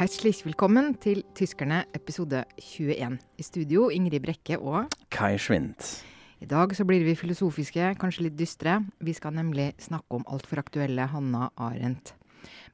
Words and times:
Herzlich 0.00 0.46
velkommen 0.46 0.94
til 0.96 1.18
Tyskerne 1.36 1.82
episode 1.92 2.38
21. 2.56 3.18
I 3.36 3.42
studio 3.44 3.90
Ingrid 3.92 4.22
Brekke 4.24 4.56
og 4.56 4.86
Kai 5.12 5.36
Schwint. 5.36 6.06
I 6.40 6.46
dag 6.48 6.72
så 6.72 6.86
blir 6.88 7.04
vi 7.04 7.12
filosofiske, 7.12 7.90
kanskje 8.00 8.24
litt 8.24 8.38
dystre. 8.38 8.78
Vi 9.04 9.12
skal 9.12 9.36
nemlig 9.36 9.74
snakke 9.76 10.08
om 10.16 10.24
altfor 10.24 10.62
aktuelle 10.62 11.04
Hanna 11.12 11.50
Arendt. 11.52 12.14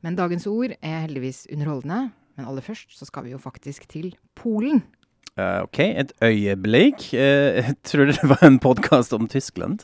Men 0.07 0.15
dagens 0.15 0.47
ord 0.47 0.77
er 0.79 1.03
heldigvis 1.09 1.49
underholdende. 1.51 2.13
Men 2.39 2.47
aller 2.47 2.63
først 2.63 2.95
så 2.95 3.11
skal 3.11 3.27
vi 3.27 3.35
jo 3.35 3.43
faktisk 3.43 3.89
til 3.91 4.13
Polen. 4.39 4.85
Uh, 5.35 5.67
OK, 5.67 5.83
et 5.83 6.15
øyeblikk. 6.23 7.11
Uh, 7.11 7.59
jeg 7.59 7.75
tror 7.91 8.07
det 8.13 8.23
var 8.23 8.47
en 8.47 8.63
podkast 8.63 9.19
om 9.19 9.27
Tyskland. 9.27 9.83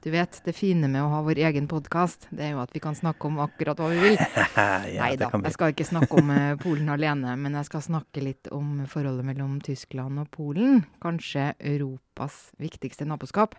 Du 0.00 0.08
vet, 0.10 0.38
det 0.46 0.54
fine 0.56 0.88
med 0.88 1.02
å 1.04 1.10
ha 1.12 1.18
vår 1.20 1.42
egen 1.44 1.66
podkast, 1.68 2.22
det 2.32 2.46
er 2.46 2.54
jo 2.54 2.62
at 2.62 2.70
vi 2.72 2.80
kan 2.80 2.94
snakke 2.96 3.28
om 3.28 3.36
akkurat 3.44 3.76
hva 3.76 3.90
vi 3.92 3.98
vil. 4.00 4.14
ja, 4.56 5.02
Nei 5.02 5.10
da, 5.20 5.28
jeg 5.28 5.52
skal 5.52 5.74
ikke 5.74 5.84
snakke 5.84 6.22
om 6.22 6.32
uh, 6.32 6.54
Polen 6.62 6.88
alene, 6.88 7.34
men 7.36 7.58
jeg 7.58 7.68
skal 7.68 7.84
snakke 7.84 8.22
litt 8.24 8.48
om 8.56 8.86
forholdet 8.88 9.28
mellom 9.28 9.58
Tyskland 9.60 10.22
og 10.22 10.30
Polen. 10.32 10.86
Kanskje 11.04 11.50
Europas 11.74 12.46
viktigste 12.56 13.04
naboskap. 13.04 13.58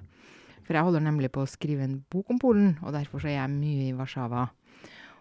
For 0.65 0.73
jeg 0.73 0.87
holder 0.87 1.05
nemlig 1.05 1.29
på 1.35 1.45
å 1.45 1.51
skrive 1.51 1.85
en 1.85 1.99
bok 2.09 2.33
om 2.33 2.41
Polen, 2.41 2.73
og 2.81 2.97
derfor 2.97 3.21
så 3.21 3.29
er 3.29 3.37
jeg 3.43 3.53
mye 3.53 3.91
i 3.91 3.95
Warszawa. 4.01 4.47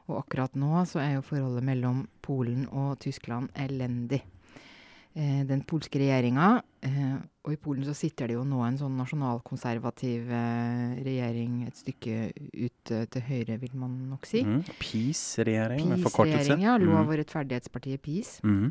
Og 0.09 0.23
akkurat 0.23 0.57
nå 0.57 0.87
så 0.89 1.05
er 1.05 1.19
jo 1.19 1.27
forholdet 1.29 1.69
mellom 1.69 2.07
Polen 2.25 2.65
og 2.73 2.97
Tyskland 3.05 3.53
elendig. 3.61 4.23
Eh, 5.19 5.41
den 5.43 5.65
polske 5.67 5.99
regjeringa 5.99 6.61
eh, 6.87 7.17
Og 7.43 7.51
i 7.51 7.57
Polen 7.59 7.83
så 7.83 7.91
sitter 7.99 8.29
det 8.31 8.37
jo 8.37 8.45
nå 8.47 8.61
en 8.63 8.77
sånn 8.79 8.95
nasjonalkonservativ 9.01 10.29
eh, 10.31 10.93
regjering 11.03 11.65
et 11.67 11.75
stykke 11.81 12.19
ut 12.55 12.93
eh, 12.95 13.07
til 13.11 13.25
høyre, 13.27 13.57
vil 13.59 13.75
man 13.75 13.97
nok 14.13 14.29
si. 14.31 14.45
Mm. 14.47 14.61
PiS-regjering, 14.79 15.89
med 15.91 16.05
forkortelse. 16.07 16.61
Ja. 16.63 16.77
Lov- 16.79 17.01
Mm. 17.01 17.09
og 17.09 17.19
rettferdighetspartiet 17.19 18.03
PiS. 18.05 18.37
Mm. 18.47 18.71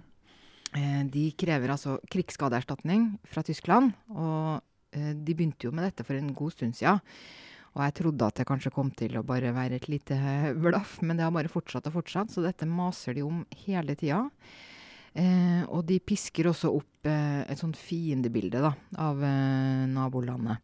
Eh, 0.80 1.04
de 1.12 1.26
krever 1.36 1.70
altså 1.76 1.98
krigsskadeerstatning 2.10 3.18
fra 3.28 3.44
Tyskland. 3.44 3.92
Og 4.16 4.62
eh, 4.94 5.12
de 5.14 5.34
begynte 5.36 5.68
jo 5.68 5.72
med 5.76 5.90
dette 5.90 6.06
for 6.08 6.16
en 6.16 6.32
god 6.34 6.52
stund 6.56 6.74
siden. 6.80 7.02
Og 7.76 7.84
jeg 7.84 7.94
trodde 8.00 8.26
at 8.26 8.36
det 8.40 8.48
kanskje 8.48 8.72
kom 8.74 8.90
til 8.96 9.18
å 9.20 9.26
bare 9.28 9.52
være 9.54 9.76
et 9.76 9.90
lite 9.92 10.16
blaff, 10.64 11.02
men 11.02 11.18
det 11.20 11.24
har 11.28 11.36
bare 11.36 11.52
fortsatt 11.52 11.86
og 11.92 12.00
fortsatt. 12.00 12.32
Så 12.32 12.42
dette 12.46 12.66
maser 12.66 13.14
de 13.20 13.28
om 13.28 13.44
hele 13.66 13.96
tida. 14.00 14.30
Eh, 15.18 15.64
og 15.68 15.86
de 15.90 15.98
pisker 16.00 16.50
også 16.52 16.72
opp 16.78 17.08
eh, 17.10 17.42
et 17.50 17.60
sånt 17.60 17.78
fiendebilde 17.80 18.62
da, 18.62 18.74
av 19.02 19.24
eh, 19.26 19.86
nabolandet. 19.90 20.60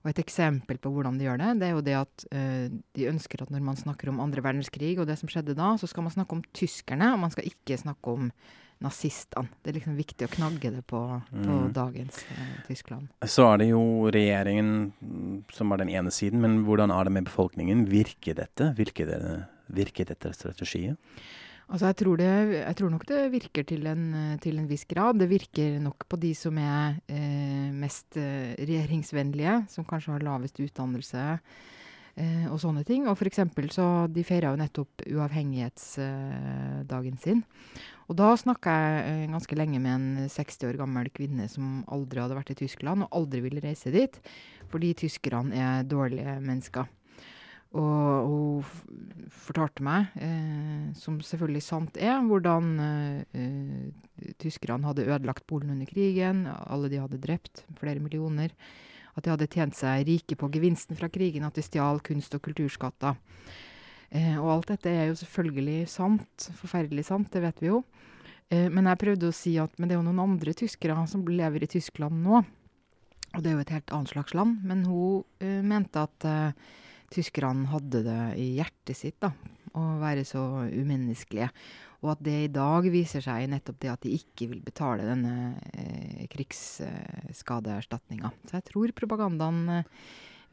Og 0.00 0.08
et 0.14 0.20
eksempel 0.22 0.78
på 0.80 0.88
hvordan 0.94 1.18
de 1.20 1.26
gjør 1.26 1.40
det, 1.42 1.50
det 1.60 1.66
er 1.68 1.74
jo 1.74 1.82
det 1.84 1.96
at 1.98 2.22
eh, 2.32 2.70
de 2.96 3.08
ønsker 3.10 3.42
at 3.44 3.50
når 3.52 3.60
man 3.66 3.76
snakker 3.76 4.08
om 4.08 4.22
andre 4.24 4.40
verdenskrig 4.46 4.94
og 5.02 5.06
det 5.10 5.18
som 5.20 5.28
skjedde 5.28 5.52
da, 5.58 5.74
så 5.76 5.90
skal 5.90 6.06
man 6.06 6.14
snakke 6.14 6.38
om 6.38 6.44
tyskerne, 6.56 7.10
og 7.12 7.20
man 7.26 7.34
skal 7.34 7.44
ikke 7.50 7.76
snakke 7.82 8.14
om 8.14 8.30
nazistene. 8.80 9.50
Det 9.60 9.68
er 9.68 9.76
liksom 9.76 9.98
viktig 9.98 10.24
å 10.24 10.30
knagge 10.32 10.70
det 10.72 10.86
på, 10.88 11.02
på 11.28 11.56
Mm. 11.58 11.72
dagens 11.76 12.22
eh, 12.32 12.54
Tyskland. 12.70 13.10
Så 13.28 13.44
er 13.50 13.58
det 13.60 13.66
jo 13.74 13.82
regjeringen 14.08 14.70
mm, 15.02 15.34
som 15.52 15.72
er 15.76 15.82
den 15.82 15.92
ene 15.92 16.08
siden, 16.14 16.40
men 16.40 16.62
hvordan 16.64 16.90
er 16.94 17.04
det 17.04 17.12
med 17.18 17.28
befolkningen? 17.28 17.84
Virker 17.92 18.38
dette? 18.40 18.70
Virker, 18.78 19.04
det, 19.12 19.34
virker 19.68 20.08
dette 20.08 20.32
strategiet? 20.32 20.96
Altså 21.70 21.86
jeg 21.86 22.00
tror, 22.00 22.16
det, 22.18 22.26
jeg 22.56 22.76
tror 22.80 22.90
nok 22.90 23.04
det 23.06 23.18
virker 23.30 23.62
til 23.62 23.84
en, 23.86 24.10
eh, 24.18 24.34
til 24.42 24.58
en 24.58 24.66
viss 24.66 24.82
grad. 24.90 25.22
Det 25.22 25.30
virker 25.30 25.78
nok 25.78 26.02
på 26.10 26.18
de 26.18 26.34
som 26.34 26.58
er 26.58 26.98
eh, 27.06 27.70
mest 27.70 28.18
eh, 28.18 28.58
regjeringsvennlige, 28.58 29.70
som 29.70 29.86
kanskje 29.86 30.10
har 30.16 30.26
lavest 30.26 30.58
utdannelse 30.58 31.38
eh, 32.18 32.50
og 32.50 32.58
sånne 32.58 32.82
ting. 32.88 33.06
Og 33.06 33.14
eksempel 33.22 33.70
så 33.70 34.10
De 34.10 34.26
feira 34.26 34.50
nettopp 34.58 35.06
uavhengighetsdagen 35.06 37.22
sin. 37.22 37.46
Og 38.10 38.18
da 38.18 38.34
snakka 38.34 38.74
jeg 38.74 39.06
eh, 39.06 39.30
ganske 39.30 39.54
lenge 39.54 39.78
med 39.78 39.94
en 39.94 40.26
60 40.26 40.66
år 40.72 40.76
gammel 40.82 41.06
kvinne 41.14 41.46
som 41.46 41.86
aldri 41.86 42.18
hadde 42.18 42.34
vært 42.34 42.50
i 42.50 42.58
Tyskland, 42.64 43.06
og 43.06 43.14
aldri 43.14 43.46
ville 43.46 43.62
reise 43.62 43.94
dit, 43.94 44.10
fordi 44.74 44.90
tyskerne 45.06 45.54
er 45.54 45.86
dårlige 45.86 46.34
mennesker. 46.42 46.90
Og 47.78 48.26
hun 48.26 49.28
fortalte 49.30 49.84
meg, 49.86 50.10
eh, 50.18 50.90
som 50.98 51.20
selvfølgelig 51.22 51.62
sant 51.62 51.98
er, 52.02 52.18
hvordan 52.26 52.70
eh, 52.82 53.38
eh, 53.38 54.30
tyskerne 54.42 54.88
hadde 54.88 55.06
ødelagt 55.06 55.46
Polen 55.46 55.70
under 55.76 55.86
krigen. 55.86 56.48
Alle 56.50 56.90
de 56.90 56.98
hadde 56.98 57.20
drept, 57.22 57.62
flere 57.78 58.02
millioner. 58.02 58.50
At 59.14 59.24
de 59.24 59.32
hadde 59.32 59.50
tjent 59.50 59.78
seg 59.78 60.06
rike 60.08 60.38
på 60.38 60.50
gevinsten 60.50 60.98
fra 60.98 61.10
krigen, 61.12 61.46
at 61.46 61.54
de 61.54 61.62
stjal 61.62 62.02
kunst- 62.02 62.34
og 62.34 62.42
kulturskatter. 62.42 63.18
Eh, 64.10 64.34
og 64.40 64.50
alt 64.56 64.72
dette 64.72 64.90
er 64.90 65.10
jo 65.10 65.18
selvfølgelig 65.22 65.86
sant. 65.90 66.50
Forferdelig 66.58 67.06
sant, 67.06 67.30
det 67.30 67.44
vet 67.44 67.62
vi 67.62 67.70
jo. 67.70 67.84
Eh, 68.50 68.66
men 68.66 68.90
jeg 68.90 69.02
prøvde 69.04 69.30
å 69.30 69.36
si 69.36 69.54
at 69.62 69.76
det 69.78 69.92
er 69.92 70.00
jo 70.00 70.06
noen 70.08 70.24
andre 70.26 70.54
tyskere 70.58 70.98
som 71.10 71.22
lever 71.22 71.62
i 71.62 71.70
Tyskland 71.70 72.18
nå. 72.24 72.42
Og 73.30 73.42
det 73.44 73.52
er 73.52 73.54
jo 73.54 73.62
et 73.62 73.74
helt 73.76 73.92
annet 73.94 74.10
slags 74.10 74.34
land. 74.34 74.58
Men 74.66 74.82
hun 74.90 75.22
eh, 75.38 75.60
mente 75.62 76.02
at 76.02 76.30
tyskerne 77.10 77.66
hadde 77.72 78.02
det 78.06 78.18
i 78.38 78.46
hjertet 78.58 78.96
sitt, 78.96 79.18
da, 79.22 79.32
å 79.74 79.84
være 80.00 80.24
så 80.26 80.42
umenneskelige. 80.70 81.50
Og 82.00 82.14
at 82.14 82.22
det 82.24 82.36
i 82.46 82.52
dag 82.54 82.86
viser 82.88 83.20
seg 83.20 83.50
nettopp 83.52 83.78
det 83.82 83.90
at 83.92 84.00
de 84.06 84.14
ikke 84.16 84.46
vil 84.48 84.62
betale 84.64 85.04
denne 85.04 85.34
eh, 85.74 86.24
krigsskadeerstatninga. 86.32 88.30
Så 88.48 88.56
jeg 88.56 88.66
tror 88.70 88.94
propagandaen 88.96 89.60
eh, 89.74 89.84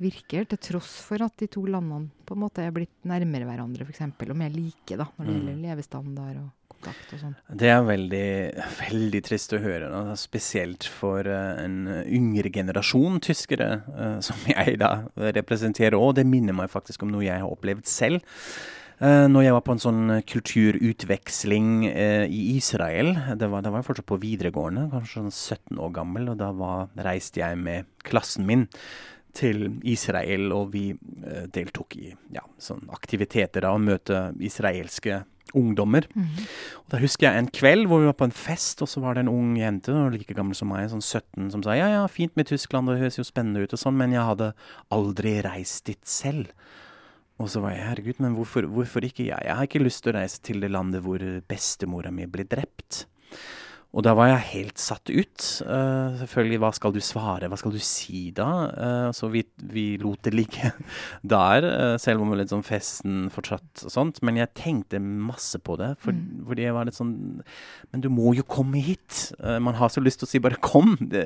virker, 0.04 0.46
til 0.52 0.60
tross 0.62 0.98
for 1.08 1.24
at 1.26 1.38
de 1.42 1.48
to 1.50 1.64
landene 1.66 2.12
på 2.28 2.36
en 2.36 2.44
måte 2.44 2.62
er 2.66 2.74
blitt 2.76 2.94
nærmere 3.08 3.48
hverandre, 3.50 3.88
f.eks., 3.88 4.04
og 4.28 4.36
mer 4.38 4.52
like 4.54 4.98
da, 5.00 5.08
når 5.18 5.24
det 5.26 5.34
Mm. 5.34 5.40
gjelder 5.40 5.64
levestandard 5.64 6.38
og 6.44 6.50
kontakt 6.78 7.14
og 7.16 7.24
sånn. 7.24 7.36
Det 7.64 7.70
er 7.74 7.84
veldig, 7.88 8.30
veldig 8.84 9.22
trist 9.28 9.58
å 9.58 9.62
høre, 9.64 9.92
da. 9.94 10.16
spesielt 10.20 10.88
for 10.92 11.28
uh, 11.28 11.58
en 11.64 11.84
yngre 12.06 12.54
generasjon 12.54 13.22
tyskere, 13.26 13.82
uh, 13.92 14.18
som 14.26 14.40
jeg 14.56 14.80
da 14.82 14.92
representerer 15.38 16.00
òg. 16.00 16.18
Det 16.22 16.28
minner 16.28 16.56
meg 16.58 16.72
faktisk 16.74 17.06
om 17.06 17.14
noe 17.14 17.28
jeg 17.28 17.44
har 17.44 17.52
opplevd 17.52 17.88
selv. 17.90 18.26
Uh, 18.98 19.28
når 19.30 19.44
jeg 19.46 19.54
var 19.54 19.62
på 19.62 19.74
en 19.76 19.82
sånn 19.82 20.14
kulturutveksling 20.26 21.68
uh, 21.86 22.26
i 22.26 22.40
Israel, 22.56 23.12
det 23.38 23.46
var, 23.52 23.62
det 23.62 23.70
var 23.70 23.84
jeg 23.84 23.88
fortsatt 23.92 24.10
på 24.10 24.18
videregående, 24.24 24.88
kanskje 24.90 25.20
sånn 25.20 25.36
17 25.36 25.82
år 25.86 25.92
gammel, 26.00 26.32
og 26.32 26.40
da 26.40 26.50
var, 26.58 26.88
reiste 27.06 27.44
jeg 27.44 27.60
med 27.62 27.86
klassen 28.08 28.48
min 28.50 28.66
til 29.38 29.68
Israel, 29.86 30.50
og 30.56 30.74
vi 30.74 30.88
uh, 30.96 31.46
deltok 31.54 31.94
i 32.00 32.10
ja, 32.34 32.42
sånn 32.58 32.88
aktiviteter 32.90 33.68
da, 33.68 33.76
og 33.78 33.86
møte 33.86 34.32
israelske 34.42 35.22
ungdommer. 35.56 36.08
Og 36.82 36.88
da 36.92 37.00
husker 37.02 37.28
jeg 37.28 37.44
en 37.44 37.52
kveld 37.54 37.88
hvor 37.88 38.02
vi 38.02 38.10
var 38.10 38.18
på 38.20 38.28
en 38.28 38.36
fest, 38.36 38.82
og 38.82 38.90
så 38.92 39.04
var 39.04 39.16
det 39.16 39.26
en 39.26 39.32
ung 39.32 39.56
jente, 39.60 39.94
like 40.14 40.34
gammel 40.34 40.58
som 40.58 40.72
meg, 40.72 40.90
sånn 40.92 41.04
17, 41.04 41.52
som 41.54 41.64
sa 41.64 41.76
ja, 41.78 41.88
ja, 41.94 42.04
fint 42.12 42.36
med 42.40 42.50
Tyskland, 42.50 42.90
det 42.90 43.02
høres 43.02 43.20
jo 43.20 43.28
spennende 43.28 43.64
ut 43.64 43.76
og 43.76 43.82
sånn, 43.82 43.98
men 44.00 44.16
jeg 44.16 44.28
hadde 44.28 44.54
aldri 44.96 45.38
reist 45.46 45.86
dit 45.88 46.04
selv. 46.08 46.52
Og 47.38 47.52
så 47.54 47.62
var 47.62 47.76
jeg 47.76 47.86
herregud, 47.86 48.22
men 48.24 48.34
hvorfor, 48.34 48.66
hvorfor 48.66 49.06
ikke 49.06 49.28
jeg? 49.28 49.46
Jeg 49.46 49.56
har 49.60 49.68
ikke 49.68 49.84
lyst 49.84 50.02
til 50.04 50.16
å 50.16 50.18
reise 50.18 50.42
til 50.42 50.64
det 50.64 50.72
landet 50.74 51.04
hvor 51.06 51.22
bestemora 51.48 52.10
mi 52.10 52.26
ble 52.26 52.48
drept. 52.50 53.06
Og 53.96 54.04
da 54.04 54.12
var 54.18 54.28
jeg 54.30 54.48
helt 54.52 54.82
satt 54.82 55.10
ut. 55.10 55.44
Uh, 55.64 56.18
selvfølgelig, 56.20 56.60
hva 56.62 56.70
skal 56.76 56.94
du 56.94 57.00
svare, 57.02 57.48
hva 57.50 57.58
skal 57.58 57.72
du 57.74 57.80
si 57.82 58.28
da? 58.36 58.48
Uh, 58.76 59.10
så 59.16 59.30
vi, 59.32 59.46
vi 59.72 59.86
lot 60.02 60.20
det 60.28 60.34
ligge 60.36 60.70
der, 61.36 61.66
uh, 61.66 61.96
selv 62.02 62.22
om 62.22 62.36
litt 62.38 62.52
sånn 62.52 62.66
festen 62.68 63.30
fortsatt 63.34 63.86
og 63.88 63.94
sånt. 63.94 64.22
Men 64.28 64.42
jeg 64.42 64.52
tenkte 64.60 65.00
masse 65.02 65.58
på 65.64 65.80
det, 65.80 65.94
for, 66.04 66.14
Mm. 66.18 66.44
fordi 66.48 66.64
jeg 66.66 66.74
var 66.74 66.88
litt 66.88 66.98
sånn 66.98 67.10
Men 67.92 68.02
du 68.02 68.08
må 68.10 68.32
jo 68.34 68.44
komme 68.48 68.80
hit! 68.82 69.32
Man 69.62 69.76
har 69.78 69.90
så 69.94 70.02
lyst 70.02 70.20
til 70.22 70.28
å 70.28 70.30
si 70.32 70.40
bare 70.42 70.58
kom! 70.62 70.96
Det, 71.00 71.24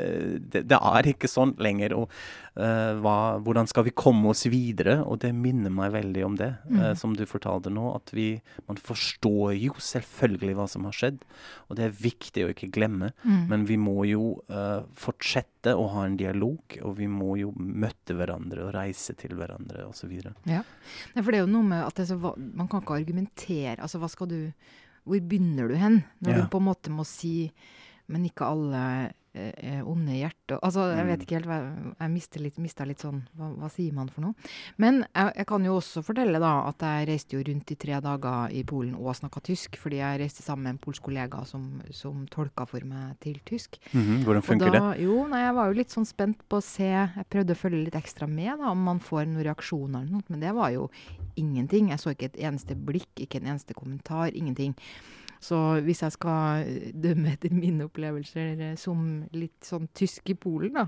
det, 0.52 0.66
det 0.70 0.78
er 0.78 1.08
ikke 1.12 1.30
sånn 1.32 1.54
lenger. 1.62 1.96
Og 1.98 2.12
hva, 2.54 3.40
hvordan 3.40 3.68
skal 3.70 3.86
vi 3.88 3.94
komme 3.96 4.28
oss 4.34 4.44
videre? 4.52 4.98
Og 5.08 5.20
det 5.24 5.30
minner 5.34 5.72
meg 5.72 5.94
veldig 5.94 6.24
om 6.26 6.36
det, 6.36 6.50
eh, 6.68 6.92
Mm. 6.92 6.98
som 6.98 7.14
du 7.16 7.24
fortalte 7.26 7.72
nå. 7.72 7.96
At 7.96 8.12
vi 8.12 8.42
Man 8.68 8.76
forstår 8.78 9.56
jo 9.60 9.72
selvfølgelig 9.80 10.56
hva 10.56 10.68
som 10.70 10.84
har 10.84 10.92
skjedd, 10.92 11.20
og 11.70 11.76
det 11.78 11.86
er 11.86 11.92
viktig 12.10 12.44
å 12.46 12.50
ikke 12.54 12.72
glemme. 12.72 13.12
Mm. 13.26 13.48
Men 13.48 13.66
vi 13.66 13.78
må 13.78 14.06
jo 14.08 14.42
eh, 14.50 14.84
fortsette 14.96 15.76
å 15.76 15.90
ha 15.94 16.04
en 16.06 16.18
dialog, 16.18 16.60
og 16.84 16.98
vi 16.98 17.08
må 17.08 17.38
jo 17.40 17.52
møte 17.58 18.16
hverandre 18.16 18.68
og 18.68 18.74
reise 18.76 19.16
til 19.16 19.32
hverandre 19.38 19.88
osv. 19.88 20.12
Ja. 20.46 20.64
Nei, 21.16 21.22
for 21.24 21.32
det 21.32 21.40
er 21.40 21.46
jo 21.48 21.54
noe 21.54 21.64
med 21.64 21.86
at 21.88 21.96
så, 22.08 22.18
man 22.20 22.68
kan 22.68 22.82
ikke 22.82 23.00
argumentere. 23.00 23.80
Altså, 23.80 24.00
hva 24.00 24.10
skal 24.10 24.28
du 24.28 24.54
Hvor 25.04 25.20
begynner 25.20 25.68
du 25.68 25.76
hen? 25.76 26.04
Når 26.22 26.30
Ja. 26.32 26.42
du 26.42 26.48
på 26.48 26.58
en 26.60 26.66
måte 26.68 26.90
må 26.92 27.04
si 27.06 27.52
Men 28.08 28.24
ikke 28.26 28.46
alle 28.46 29.06
eh, 29.08 29.12
onde 29.34 30.12
i 30.12 30.20
hjertet. 30.26 30.58
Altså, 30.62 30.90
jeg 30.94 31.06
vet 31.08 31.20
Mm. 31.20 31.24
ikke 31.24 31.36
helt 31.38 31.46
hva 31.48 31.96
Jeg 32.02 32.10
mister 32.12 32.40
litt, 32.42 32.58
litt 32.60 33.00
sånn 33.00 33.22
hva, 33.38 33.48
hva 33.58 33.70
sier 33.72 33.94
man 33.94 34.10
for 34.10 34.22
noe? 34.22 34.34
Men 34.78 35.06
jeg, 35.16 35.34
jeg 35.38 35.46
kan 35.48 35.64
jo 35.64 35.78
også 35.80 36.04
fortelle 36.04 36.38
da 36.40 36.68
at 36.68 36.80
jeg 36.80 37.08
reiste 37.08 37.38
jo 37.38 37.44
rundt 37.48 37.72
i 37.72 37.76
tre 37.76 38.02
dager 38.02 38.52
i 38.52 38.64
Polen 38.64 38.94
og 38.96 39.16
snakka 39.16 39.42
tysk, 39.42 39.78
fordi 39.78 39.98
jeg 40.02 40.20
reiste 40.20 40.44
sammen 40.44 40.64
med 40.64 40.70
en 40.74 40.78
polsk 40.80 41.02
kollega 41.04 41.46
som, 41.46 41.82
som 41.92 42.26
tolka 42.28 42.66
for 42.68 42.82
meg 42.84 43.18
til 43.22 43.40
tysk. 43.46 43.80
Mhm, 43.94 44.24
hvordan 44.26 44.44
funker 44.44 44.68
og 44.68 44.72
det? 44.74 44.82
da, 44.82 44.94
Jo, 45.02 45.28
nei, 45.28 45.40
jeg 45.46 45.56
var 45.56 45.68
jo 45.72 45.78
litt 45.80 45.90
sånn 45.96 46.06
spent 46.08 46.38
på 46.50 46.58
å 46.60 46.64
se 46.64 46.84
Jeg 46.92 47.26
prøvde 47.30 47.56
å 47.56 47.62
følge 47.62 47.86
litt 47.86 47.96
ekstra 47.96 48.28
med, 48.28 48.58
da, 48.60 48.70
om 48.72 48.84
man 48.84 49.00
får 49.00 49.28
noen 49.28 49.44
reaksjoner 49.46 50.02
eller 50.02 50.12
noe, 50.12 50.24
men 50.28 50.40
det 50.42 50.54
var 50.54 50.72
jo 50.72 50.90
ingenting. 51.38 51.90
Jeg 51.90 52.00
så 52.00 52.12
ikke 52.12 52.26
et 52.34 52.38
eneste 52.44 52.76
blikk, 52.76 53.08
ikke 53.16 53.40
en 53.42 53.48
eneste 53.56 53.74
kommentar, 53.74 54.32
ingenting. 54.36 54.76
Så 55.42 55.58
hvis 55.82 56.04
jeg 56.06 56.14
skal 56.14 56.68
dømme 56.94 57.34
etter 57.34 57.54
mine 57.56 57.88
opplevelser 57.88 58.76
som 58.80 59.24
litt 59.34 59.66
sånn 59.66 59.88
tysk 59.98 60.30
i 60.30 60.38
Polen, 60.38 60.76
da, 60.78 60.88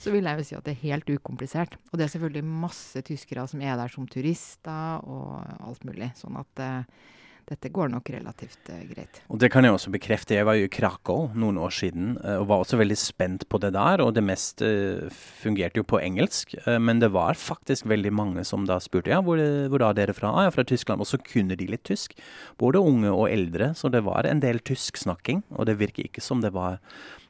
så 0.00 0.10
vil 0.10 0.26
jeg 0.26 0.40
jo 0.40 0.46
si 0.48 0.56
at 0.58 0.66
det 0.66 0.74
er 0.74 0.86
helt 0.88 1.12
ukomplisert. 1.14 1.78
Og 1.92 1.98
det 1.98 2.08
er 2.08 2.14
selvfølgelig 2.16 2.56
masse 2.64 3.04
tyskere 3.06 3.46
som 3.50 3.62
er 3.62 3.78
der 3.78 3.92
som 3.92 4.08
turister 4.10 5.04
og 5.06 5.36
alt 5.60 5.86
mulig. 5.86 6.10
Sånn 6.18 6.40
at 6.40 6.64
eh, 6.64 7.04
dette 7.48 7.68
går 7.68 7.90
nok 7.92 8.08
relativt 8.14 8.70
uh, 8.72 8.80
greit. 8.88 9.20
Og 9.28 9.38
Det 9.40 9.50
kan 9.52 9.66
jeg 9.66 9.74
også 9.76 9.92
bekrefte. 9.92 10.36
Jeg 10.36 10.46
var 10.48 10.56
jo 10.56 10.66
i 10.66 10.72
Krakow 10.72 11.26
noen 11.36 11.58
år 11.60 11.74
siden 11.76 12.14
uh, 12.22 12.38
og 12.40 12.48
var 12.50 12.64
også 12.64 12.78
veldig 12.80 12.96
spent 12.98 13.46
på 13.52 13.60
det 13.60 13.74
der. 13.76 14.00
Og 14.04 14.14
det 14.16 14.24
mest 14.24 14.64
uh, 14.64 15.04
fungerte 15.12 15.82
jo 15.82 15.86
på 15.88 16.00
engelsk. 16.00 16.54
men 16.80 17.00
det 17.00 17.12
var 17.12 17.36
faktisk 17.38 17.86
veldig 17.86 18.12
mange 18.12 18.44
som 18.44 18.64
da 18.68 18.78
spurte 18.80 19.12
ja, 19.12 19.20
hvor, 19.22 19.40
hvor 19.68 19.82
er 19.84 19.96
dere 19.96 20.14
fra? 20.16 20.32
Ah, 20.32 20.46
ja, 20.46 20.54
fra 20.54 20.64
Tyskland. 20.64 21.00
Og 21.00 21.08
så 21.08 21.20
kunne 21.20 21.56
de 21.58 21.68
litt 21.68 21.84
tysk. 21.84 22.16
Både 22.60 22.80
unge 22.80 23.12
og 23.12 23.28
eldre. 23.28 23.74
Så 23.76 23.90
det 23.92 24.04
var 24.06 24.24
en 24.28 24.40
del 24.40 24.62
tysksnakking. 24.64 25.44
Og 25.52 25.68
det 25.68 25.78
virker 25.82 26.08
ikke 26.08 26.24
som 26.24 26.40
det 26.44 26.54
var 26.54 26.80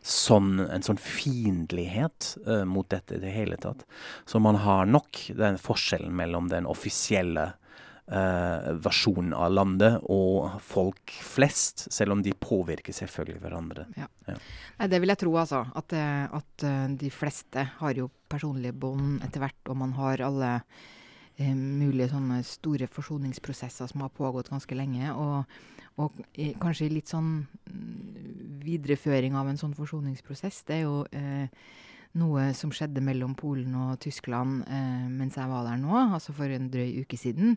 sånn, 0.05 0.61
en 0.61 0.85
sånn 0.85 1.01
fiendtlighet 1.01 2.35
mot 2.69 2.87
dette 2.93 3.17
i 3.17 3.23
det 3.23 3.33
hele 3.33 3.57
tatt. 3.57 3.87
Så 4.29 4.39
man 4.43 4.61
har 4.61 4.87
nok 4.87 5.23
den 5.35 5.59
forskjellen 5.61 6.13
mellom 6.15 6.51
den 6.53 6.69
offisielle 6.69 7.55
eh, 8.11 8.73
versjon 8.85 9.33
av 9.37 9.53
landet 9.53 10.03
og 10.13 10.59
folk 10.65 11.15
flest, 11.25 11.87
selv 11.93 12.17
om 12.17 12.25
de 12.25 12.35
påvirker 12.37 12.97
selvfølgelig 12.97 13.43
hverandre. 13.43 13.87
Ja. 13.99 14.09
Ja. 14.29 14.37
Nei, 14.81 14.89
det 14.93 15.01
vil 15.03 15.13
jeg 15.13 15.23
tro, 15.25 15.37
altså. 15.41 15.63
At, 15.77 15.95
eh, 15.97 16.25
at 16.41 16.67
uh, 16.67 16.89
de 17.01 17.13
fleste 17.13 17.67
har 17.79 18.01
jo 18.01 18.11
personlige 18.31 18.77
bånd 18.77 19.25
etter 19.25 19.45
hvert, 19.45 19.63
og 19.71 19.81
man 19.81 19.95
har 19.99 20.25
alle 20.25 20.53
eh, 21.37 21.55
mulige 21.55 22.11
sånne 22.13 22.43
store 22.47 22.89
forsoningsprosesser 22.91 23.91
som 23.91 24.05
har 24.05 24.13
pågått 24.17 24.53
ganske 24.53 24.79
lenge. 24.79 25.13
Og, 25.15 25.57
og 26.01 26.21
i, 26.35 26.53
kanskje 26.61 26.93
litt 26.93 27.13
sånn 27.13 27.33
mm, 27.45 28.61
videreføring 28.65 29.37
av 29.39 29.51
en 29.51 29.61
sånn 29.61 29.77
forsoningsprosess, 29.77 30.65
det 30.69 30.81
er 30.81 30.87
jo 30.87 31.03
eh, 31.13 31.65
noe 32.21 32.49
som 32.57 32.73
skjedde 32.75 33.03
mellom 33.05 33.35
Polen 33.39 33.75
og 33.79 33.99
Tyskland 34.05 34.63
eh, 34.69 35.05
mens 35.11 35.39
jeg 35.39 35.51
var 35.51 35.67
der 35.67 35.79
nå, 35.83 35.95
altså 36.17 36.35
for 36.37 36.51
en 36.51 36.71
drøy 36.73 37.05
uke 37.05 37.19
siden. 37.21 37.57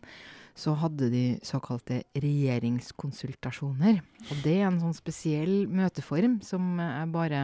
Så 0.58 0.74
hadde 0.80 1.10
de 1.12 1.24
såkalte 1.46 2.02
regjeringskonsultasjoner. 2.18 4.00
Og 4.26 4.40
det 4.42 4.56
er 4.58 4.66
en 4.68 4.80
sånn 4.82 4.96
spesiell 4.96 5.68
møteform 5.70 6.40
som 6.46 6.80
jeg 6.82 7.12
bare 7.14 7.42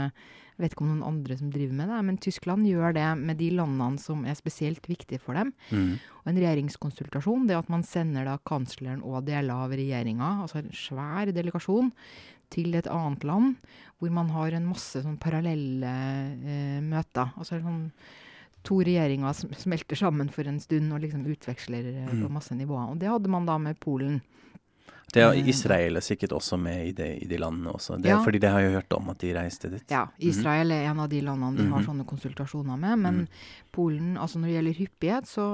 jeg 0.55 0.63
vet 0.63 0.75
ikke 0.77 0.85
om 0.85 0.91
noen 0.93 1.07
andre 1.09 1.35
som 1.35 1.49
driver 1.51 1.75
med 1.75 1.89
det, 1.91 2.01
men 2.07 2.19
Tyskland 2.23 2.67
gjør 2.69 2.93
det 2.95 3.07
med 3.19 3.41
de 3.41 3.49
landene 3.59 3.99
som 3.99 4.21
er 4.23 4.37
spesielt 4.39 4.85
viktige 4.87 5.19
for 5.19 5.35
dem. 5.35 5.51
Mm. 5.75 5.97
Og 6.23 6.31
en 6.31 6.39
regjeringskonsultasjon 6.39 7.49
det 7.49 7.57
er 7.57 7.65
at 7.65 7.73
man 7.75 7.83
sender 7.87 8.29
da 8.29 8.37
kansleren 8.47 9.03
og 9.03 9.27
deler 9.27 9.65
av 9.65 9.75
regjeringa, 9.75 10.29
altså 10.45 10.61
en 10.61 10.71
svær 10.79 11.33
delegasjon, 11.35 11.91
til 12.55 12.77
et 12.79 12.89
annet 12.91 13.25
land, 13.27 13.57
hvor 13.99 14.13
man 14.15 14.31
har 14.35 14.55
en 14.55 14.69
masse 14.69 15.03
sånn 15.03 15.19
parallelle 15.23 15.91
eh, 15.91 16.79
møter. 16.85 17.35
Altså 17.39 17.61
sånn 17.63 17.89
to 18.65 18.79
regjeringer 18.87 19.37
smelter 19.61 19.99
sammen 19.99 20.31
for 20.33 20.49
en 20.49 20.61
stund 20.63 20.95
og 20.95 21.03
liksom 21.05 21.27
utveksler 21.29 21.91
eh, 21.91 22.13
på 22.13 22.29
mm. 22.29 22.33
masse 22.33 22.57
nivåer. 22.57 22.95
Og 22.95 23.03
det 23.03 23.11
hadde 23.13 23.33
man 23.33 23.49
da 23.49 23.59
med 23.61 23.81
Polen. 23.83 24.23
Det 25.15 25.23
er 25.23 25.37
eh, 25.39 25.49
Israel 25.51 25.99
er 25.99 26.05
sikkert 26.05 26.35
også 26.35 26.59
med 26.61 26.89
i 26.89 26.93
de, 26.97 27.07
i 27.23 27.29
de 27.31 27.39
landene 27.39 27.71
også. 27.75 27.99
Det, 28.03 28.11
ja. 28.11 28.19
Fordi 28.25 28.41
det 28.43 28.51
har 28.51 28.65
jeg 28.65 28.75
hørt 28.75 28.97
om 28.97 29.13
at 29.13 29.21
de 29.23 29.31
reiste 29.37 29.71
dit. 29.71 29.85
Ja, 29.93 30.05
mhm. 30.09 30.25
Israel 30.31 30.75
er 30.75 30.89
en 30.91 31.03
av 31.05 31.11
de 31.13 31.21
landene 31.25 31.61
de 31.61 31.69
har 31.69 31.79
mhm. 31.79 31.87
sånne 31.87 32.07
konsultasjoner 32.09 32.81
med. 32.81 32.99
Men 33.05 33.21
mm. 33.23 33.47
Polen, 33.75 34.13
altså 34.19 34.41
når 34.41 34.51
det 34.51 34.57
gjelder 34.57 34.79
hyppighet, 34.81 35.31
så, 35.31 35.47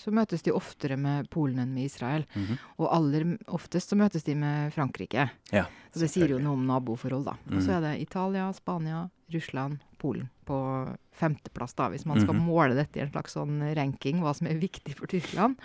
så, 0.00 0.12
møtes 0.12 0.44
de 0.44 0.56
oftere 0.56 0.98
med 1.00 1.28
Polen 1.32 1.62
enn 1.62 1.74
med 1.76 1.88
Israel. 1.90 2.26
Mm 2.34 2.42
-hmm. 2.42 2.58
Og 2.78 2.94
aller 2.96 3.38
oftest 3.46 3.88
så 3.88 3.96
møtes 3.96 4.24
de 4.24 4.34
med 4.34 4.72
Frankrike. 4.72 5.30
Ja, 5.52 5.66
så 5.92 6.00
det 6.00 6.10
sier 6.10 6.28
jo 6.28 6.38
noe 6.38 6.52
om 6.52 6.66
naboforhold, 6.66 7.24
da. 7.24 7.36
Og 7.56 7.62
så 7.62 7.68
mhm. 7.68 7.76
er 7.76 7.80
det 7.80 8.00
Italia, 8.00 8.52
Spania, 8.52 9.10
Russland, 9.28 9.78
Polen 9.98 10.28
på 10.44 10.88
femteplass, 11.12 11.74
da, 11.74 11.88
hvis 11.88 12.06
man 12.06 12.20
skal 12.20 12.34
måle 12.34 12.74
dette 12.74 12.98
i 12.98 13.02
en 13.02 13.10
slags 13.10 13.32
sånn 13.32 13.74
ranking, 13.74 14.20
hva 14.20 14.34
som 14.34 14.46
er 14.46 14.54
viktig 14.54 14.96
for 14.96 15.06
Tyskland 15.06 15.56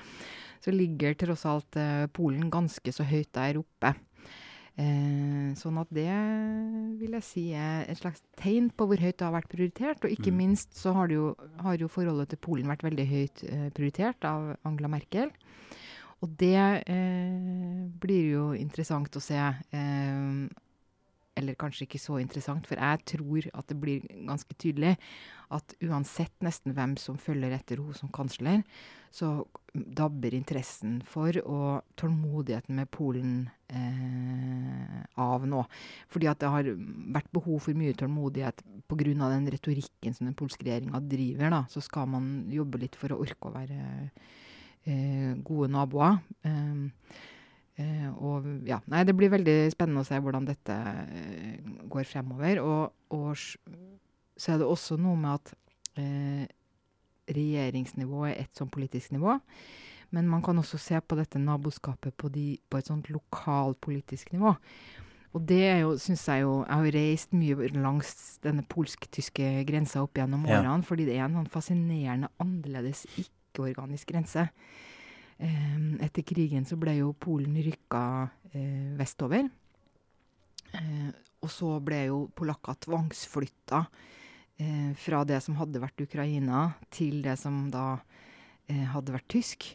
så 0.64 0.74
ligger 0.74 1.18
tross 1.18 1.46
alt 1.50 1.78
eh, 1.80 2.06
Polen 2.14 2.52
ganske 2.54 2.94
så 2.94 3.06
høyt 3.08 3.32
der 3.38 3.60
oppe. 3.62 3.94
Eh, 4.78 5.56
sånn 5.58 5.80
at 5.82 5.90
det 5.90 6.12
vil 7.00 7.16
jeg 7.18 7.26
si 7.26 7.46
er 7.58 7.88
et 7.90 7.98
slags 7.98 8.22
tegn 8.38 8.68
på 8.70 8.86
hvor 8.86 9.02
høyt 9.02 9.16
det 9.18 9.26
har 9.26 9.34
vært 9.34 9.50
prioritert. 9.50 10.04
Og 10.06 10.14
ikke 10.14 10.34
mm. 10.34 10.38
minst 10.38 10.78
så 10.78 10.94
har, 10.98 11.10
jo, 11.14 11.32
har, 11.64 11.80
jo, 11.82 11.90
forholdet 11.90 12.34
til 12.34 12.42
Polen 12.46 12.70
vært 12.70 12.86
veldig 12.86 13.08
høyt 13.10 13.44
eh, 13.50 13.68
prioritert 13.74 14.28
av 14.30 14.54
Angela 14.68 14.92
Merkel. 14.94 15.34
Og 16.22 16.30
det 16.38 16.84
eh, 16.90 17.90
blir 18.02 18.32
jo 18.36 18.46
interessant 18.58 19.18
å 19.18 19.24
se. 19.24 19.42
Eh, 19.42 20.46
eller 21.38 21.58
kanskje 21.58 21.86
ikke 21.86 22.02
så 22.02 22.18
interessant, 22.18 22.66
for 22.66 22.82
jeg 22.82 23.04
tror 23.14 23.50
at 23.60 23.68
det 23.70 23.76
blir 23.78 24.06
ganske 24.26 24.56
tydelig 24.58 24.96
at 25.54 25.76
uansett 25.86 26.34
nesten 26.42 26.74
hvem 26.74 26.96
som 26.98 27.20
følger 27.22 27.54
etter 27.54 27.78
henne 27.78 27.98
som 27.98 28.10
kansler, 28.14 28.64
så 29.12 29.46
dabber 29.74 30.34
interessen 30.34 31.00
for 31.06 31.38
og 31.44 31.86
tålmodigheten 32.00 32.78
med 32.80 32.90
Polen 32.94 33.34
eh, 33.70 35.04
av 35.22 35.46
nå. 35.48 35.64
Fordi 36.12 36.30
at 36.32 36.42
det 36.42 36.52
har 36.54 36.70
vært 37.18 37.30
behov 37.36 37.62
for 37.68 37.78
mye 37.78 37.96
tålmodighet 37.98 38.64
pga. 38.88 39.14
den 39.14 39.50
retorikken 39.52 40.14
som 40.14 40.28
den 40.28 40.36
polske 40.36 40.66
regjeringa 40.66 41.00
driver. 41.00 41.50
da, 41.50 41.66
Så 41.70 41.82
skal 41.82 42.08
man 42.08 42.48
jobbe 42.50 42.80
litt 42.80 42.96
for 42.96 43.14
å 43.14 43.22
orke 43.22 43.50
å 43.50 43.56
være 43.56 44.12
eh, 44.86 45.34
gode 45.44 45.70
naboer. 45.70 46.20
Eh, 46.44 46.88
eh 47.78 48.10
og 48.18 48.66
ja, 48.66 48.82
nei, 48.88 49.04
det 49.04 49.16
blir 49.16 49.30
veldig 49.30 49.70
spennende 49.72 50.02
å 50.02 50.08
se 50.08 50.18
hvordan 50.18 50.46
dette 50.46 50.74
eh, 50.74 51.60
går 51.86 52.04
fremover. 52.04 52.62
Og, 52.64 52.94
og 53.14 53.38
så 53.38 54.54
er 54.54 54.58
det 54.58 54.68
også 54.70 54.98
noe 54.98 55.18
med 55.18 55.34
at 55.38 55.54
eh, 55.98 56.46
regjeringsnivå 57.28 58.28
er 58.30 58.38
ett 58.44 58.58
sånn 58.58 58.72
politisk 58.74 59.14
nivå. 59.16 59.38
Men 60.16 60.30
man 60.32 60.44
kan 60.44 60.60
også 60.60 60.80
se 60.80 61.00
på 61.04 61.18
dette 61.20 61.40
naboskapet 61.42 62.16
på, 62.16 62.30
de, 62.32 62.56
på 62.70 62.80
et 62.80 62.88
sånt 62.88 63.10
lokalpolitisk 63.12 64.32
nivå. 64.36 64.54
Og 65.36 65.44
det 65.46 65.62
er 65.68 65.82
jo, 65.84 65.92
syns 66.00 66.24
jeg 66.30 66.46
jo 66.46 66.54
Jeg 66.64 66.80
har 66.80 66.96
reist 66.96 67.34
mye 67.36 67.70
langs 67.76 68.40
denne 68.42 68.64
polsk-tyske 68.72 69.66
grensa 69.68 70.02
opp 70.06 70.18
gjennom 70.18 70.48
ja. 70.48 70.62
årene, 70.62 70.86
fordi 70.88 71.08
det 71.10 71.18
er 71.18 71.28
en 71.28 71.42
sånn 71.42 71.52
fascinerende 71.52 72.32
annerledes 72.42 73.04
ikke-organisk 73.20 74.14
grense. 74.14 74.48
Um, 75.38 76.00
etter 76.02 76.26
krigen 76.26 76.66
så 76.66 76.80
ble 76.82 76.96
jo 76.98 77.12
Polen 77.14 77.60
rykka 77.62 78.04
uh, 78.56 78.92
vestover. 78.98 79.50
Uh, 80.74 81.12
og 81.44 81.52
så 81.54 81.76
ble 81.84 82.06
jo 82.08 82.22
polakker 82.36 82.80
tvangsflytta 82.88 83.84
eh, 84.62 84.92
fra 85.00 85.24
det 85.28 85.40
som 85.46 85.58
hadde 85.60 85.82
vært 85.84 86.04
Ukraina, 86.04 86.72
til 86.94 87.22
det 87.26 87.38
som 87.42 87.68
da 87.74 88.00
eh, 88.68 88.86
hadde 88.94 89.16
vært 89.16 89.30
tysk. 89.32 89.72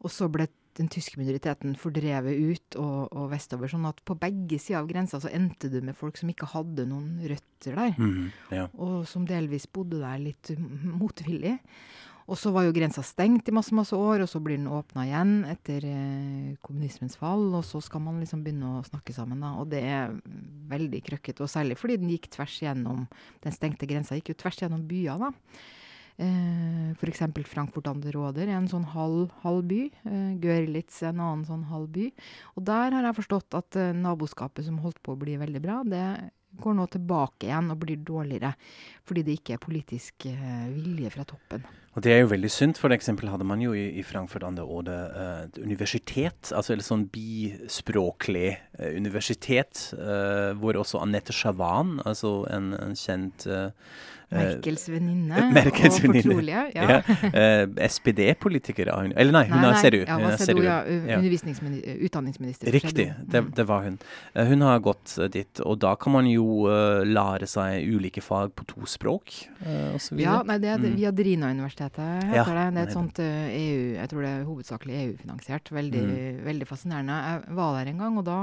Og 0.00 0.12
så 0.12 0.30
ble 0.32 0.48
den 0.78 0.88
tyske 0.88 1.18
minoriteten 1.20 1.74
fordrevet 1.78 2.38
ut 2.38 2.76
og, 2.80 3.10
og, 3.10 3.26
vestover. 3.32 3.70
Sånn 3.70 3.88
at 3.88 4.00
på 4.06 4.16
begge 4.18 4.60
sider 4.62 4.80
av 4.80 4.88
grensa 4.90 5.20
så 5.22 5.30
endte 5.34 5.70
du 5.72 5.80
med 5.84 5.98
folk 5.98 6.18
som 6.20 6.30
ikke 6.32 6.48
hadde 6.54 6.86
noen 6.88 7.18
røtter 7.20 7.76
der. 7.76 7.96
Mm, 7.98 8.30
ja. 8.54 8.68
Og 8.80 9.02
som 9.10 9.26
delvis 9.28 9.68
bodde 9.70 10.00
der 10.02 10.22
litt 10.22 10.52
motvillig. 11.02 11.58
Og 12.30 12.38
så 12.38 12.52
var 12.54 12.62
jo 12.62 12.74
grensa 12.74 13.02
stengt 13.02 13.48
i 13.50 13.54
masse 13.54 13.74
masse 13.74 13.96
år, 13.96 14.22
og 14.22 14.30
så 14.30 14.38
blir 14.42 14.54
den 14.54 14.70
åpna 14.70 15.02
igjen 15.08 15.32
etter 15.50 15.82
eh, 15.88 16.52
kommunismens 16.62 17.18
fall. 17.18 17.48
Og 17.58 17.64
så 17.66 17.82
skal 17.82 18.04
man 18.04 18.20
liksom 18.22 18.44
begynne 18.44 18.76
å 18.78 18.84
snakke 18.86 19.14
sammen, 19.16 19.42
da. 19.42 19.56
Og 19.58 19.66
det 19.72 19.82
er 19.82 20.14
veldig 20.70 21.02
krøkkete. 21.10 21.42
Og 21.42 21.50
særlig 21.50 21.78
fordi 21.80 21.98
den 21.98 22.14
gikk 22.14 22.30
tvers 22.36 22.60
gjennom 22.62 23.08
Den 23.42 23.54
stengte 23.54 23.88
grensa 23.90 24.14
gikk 24.18 24.30
jo 24.32 24.40
tvers 24.44 24.62
gjennom 24.62 24.86
byer, 24.86 25.26
da. 25.26 25.32
Eh, 26.20 26.90
F.eks. 26.92 27.22
Frankfurt 27.48 27.88
an 27.88 28.02
der 28.04 28.14
Råder 28.14 28.46
er 28.46 28.58
en 28.58 28.68
sånn 28.70 28.84
halv, 28.92 29.30
halv 29.42 29.64
by. 29.70 29.84
Eh, 30.04 30.32
Görlitz 30.42 31.00
er 31.02 31.14
en 31.14 31.22
annen 31.24 31.46
sånn 31.48 31.64
halv 31.70 31.88
by. 31.94 32.10
Og 32.54 32.66
der 32.68 32.94
har 32.94 33.08
jeg 33.08 33.18
forstått 33.22 33.56
at 33.58 33.80
eh, 33.80 33.96
naboskapet 33.96 34.68
som 34.68 34.78
holdt 34.84 35.00
på 35.02 35.16
å 35.16 35.20
bli 35.20 35.38
veldig 35.40 35.64
bra, 35.64 35.80
det 35.82 36.04
går 36.60 36.74
nå 36.76 36.86
tilbake 36.90 37.48
igjen 37.48 37.70
og 37.72 37.80
blir 37.84 38.00
dårligere. 38.04 38.52
Fordi 39.06 39.24
det 39.26 39.38
ikke 39.38 39.56
er 39.56 39.62
politisk 39.62 40.26
eh, 40.28 40.66
vilje 40.74 41.14
fra 41.14 41.24
toppen. 41.32 41.64
Og 42.00 42.04
Det 42.06 42.14
er 42.14 42.22
jo 42.22 42.30
veldig 42.30 42.48
synd. 42.48 42.78
For 42.80 42.88
eksempel 42.94 43.28
hadde 43.28 43.44
man 43.44 43.60
jo 43.60 43.74
i, 43.76 43.90
i 44.00 44.02
Frankfurt 44.02 44.46
an 44.48 44.54
der 44.56 44.64
Ode 44.64 44.94
uh, 45.12 45.42
et 45.44 45.58
universitet, 45.60 46.48
altså 46.56 46.72
et 46.72 46.84
sånn 46.86 47.02
bispråklig 47.12 48.54
uh, 48.78 48.86
universitet, 48.96 49.82
uh, 49.98 50.56
hvor 50.56 50.78
også 50.80 51.02
Anette 51.04 51.36
Chavan, 51.36 51.98
altså 52.08 52.46
en, 52.48 52.72
en 52.72 52.96
kjent 52.96 53.44
Merkels 54.30 54.84
venninne 54.88 55.46
Merkels 55.52 55.96
og 56.00 56.14
fortrolige. 56.14 56.62
Ja. 56.74 56.84
Ja. 56.90 56.98
eh, 57.30 57.66
SPD-politiker, 57.88 58.90
hun. 58.94 59.12
Eller 59.16 59.32
nei, 59.34 59.44
hun 59.50 59.58
Nei, 59.58 59.68
er 59.68 59.74
nei, 59.74 59.80
CDU. 59.82 60.00
Ja, 60.06 60.16
Hun 60.20 60.30
er 60.30 60.36
CDU, 60.38 60.62
ja. 60.62 62.00
Utdanningsminister. 62.06 62.70
Riktig, 62.72 63.08
det, 63.32 63.42
det 63.56 63.66
var 63.68 63.82
hun. 63.86 63.98
Eh, 64.34 64.46
Hun 64.50 64.62
har 64.66 64.78
gått 64.84 65.16
eh, 65.18 65.28
dit, 65.32 65.60
og 65.66 65.78
da 65.82 65.94
kan 66.00 66.12
man 66.14 66.28
jo 66.30 66.66
uh, 66.70 67.02
lære 67.06 67.48
seg 67.50 67.86
ulike 67.90 68.22
fag 68.24 68.52
på 68.58 68.66
to 68.70 68.86
språk, 68.88 69.34
uh, 69.64 69.94
osv. 69.98 70.18
Ja, 70.22 70.40
nei, 70.46 70.58
det 70.62 70.68
er 70.74 70.78
Mm. 70.80 70.94
Viadrina-universitetet, 70.96 72.22
heter 72.30 72.54
det. 72.56 72.66
Det 72.74 72.80
er 72.80 72.86
et 72.88 72.94
sånt 72.94 73.18
uh, 73.20 73.48
EU 73.50 73.82
Jeg 73.98 74.08
tror 74.08 74.22
det 74.24 74.30
er 74.30 74.46
hovedsakelig 74.48 74.94
EU-finansiert. 75.04 75.70
Veldig, 75.76 76.00
Mm. 76.00 76.40
veldig 76.46 76.66
fascinerende. 76.66 77.16
Jeg 77.20 77.56
var 77.58 77.74
der 77.76 77.90
en 77.90 77.98
gang, 77.98 78.16
og 78.18 78.24
da 78.24 78.38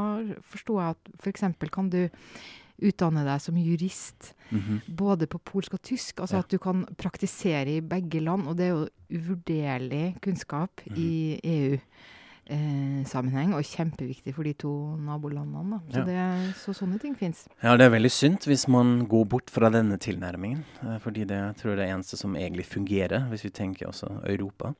forsto 0.51 0.77
jeg 0.79 0.93
at 0.95 1.11
f.eks. 1.23 1.43
kan 1.73 1.89
du 1.89 2.07
utdanne 2.81 3.23
deg 3.25 3.41
som 3.41 3.55
jurist 3.57 4.33
Mhm. 4.51 4.81
både 4.95 5.27
på 5.27 5.39
polsk 5.43 5.73
og 5.73 5.81
tysk. 5.81 6.19
Altså 6.21 6.33
Ja. 6.35 6.39
at 6.39 6.49
du 6.49 6.57
kan 6.57 6.85
praktisere 6.97 7.67
i 7.77 7.81
begge 7.81 8.19
land. 8.21 8.47
Og 8.47 8.55
det 8.57 8.65
er 8.65 8.69
jo 8.69 8.87
uvurderlig 9.11 10.15
kunnskap 10.21 10.81
i 10.95 11.39
EU-sammenheng, 12.49 13.53
og 13.57 13.63
kjempeviktig 13.67 14.33
for 14.35 14.43
de 14.47 14.53
to 14.53 14.71
nabolandene. 15.03 15.77
Da. 15.77 15.79
Så, 15.93 15.97
Ja. 15.97 16.05
det, 16.05 16.55
så 16.55 16.73
sånne 16.75 16.99
ting 17.01 17.15
fins. 17.15 17.45
Ja, 17.63 17.75
det 17.77 17.85
er 17.87 17.93
veldig 17.95 18.11
synd 18.11 18.39
hvis 18.47 18.67
man 18.67 19.05
går 19.07 19.25
bort 19.27 19.49
fra 19.49 19.69
denne 19.69 19.97
tilnærmingen. 19.97 20.63
eh, 20.83 20.97
Fordi 20.99 21.25
det 21.25 21.37
jeg 21.37 21.55
tror 21.57 21.69
jeg 21.71 21.77
det 21.77 21.87
er 21.89 21.95
eneste 21.97 22.17
som 22.17 22.33
egentlig 22.35 22.65
fungerer, 22.65 23.27
hvis 23.29 23.43
vi 23.43 23.49
tenker 23.49 23.87
også 23.87 24.09
Europa. 24.27 24.73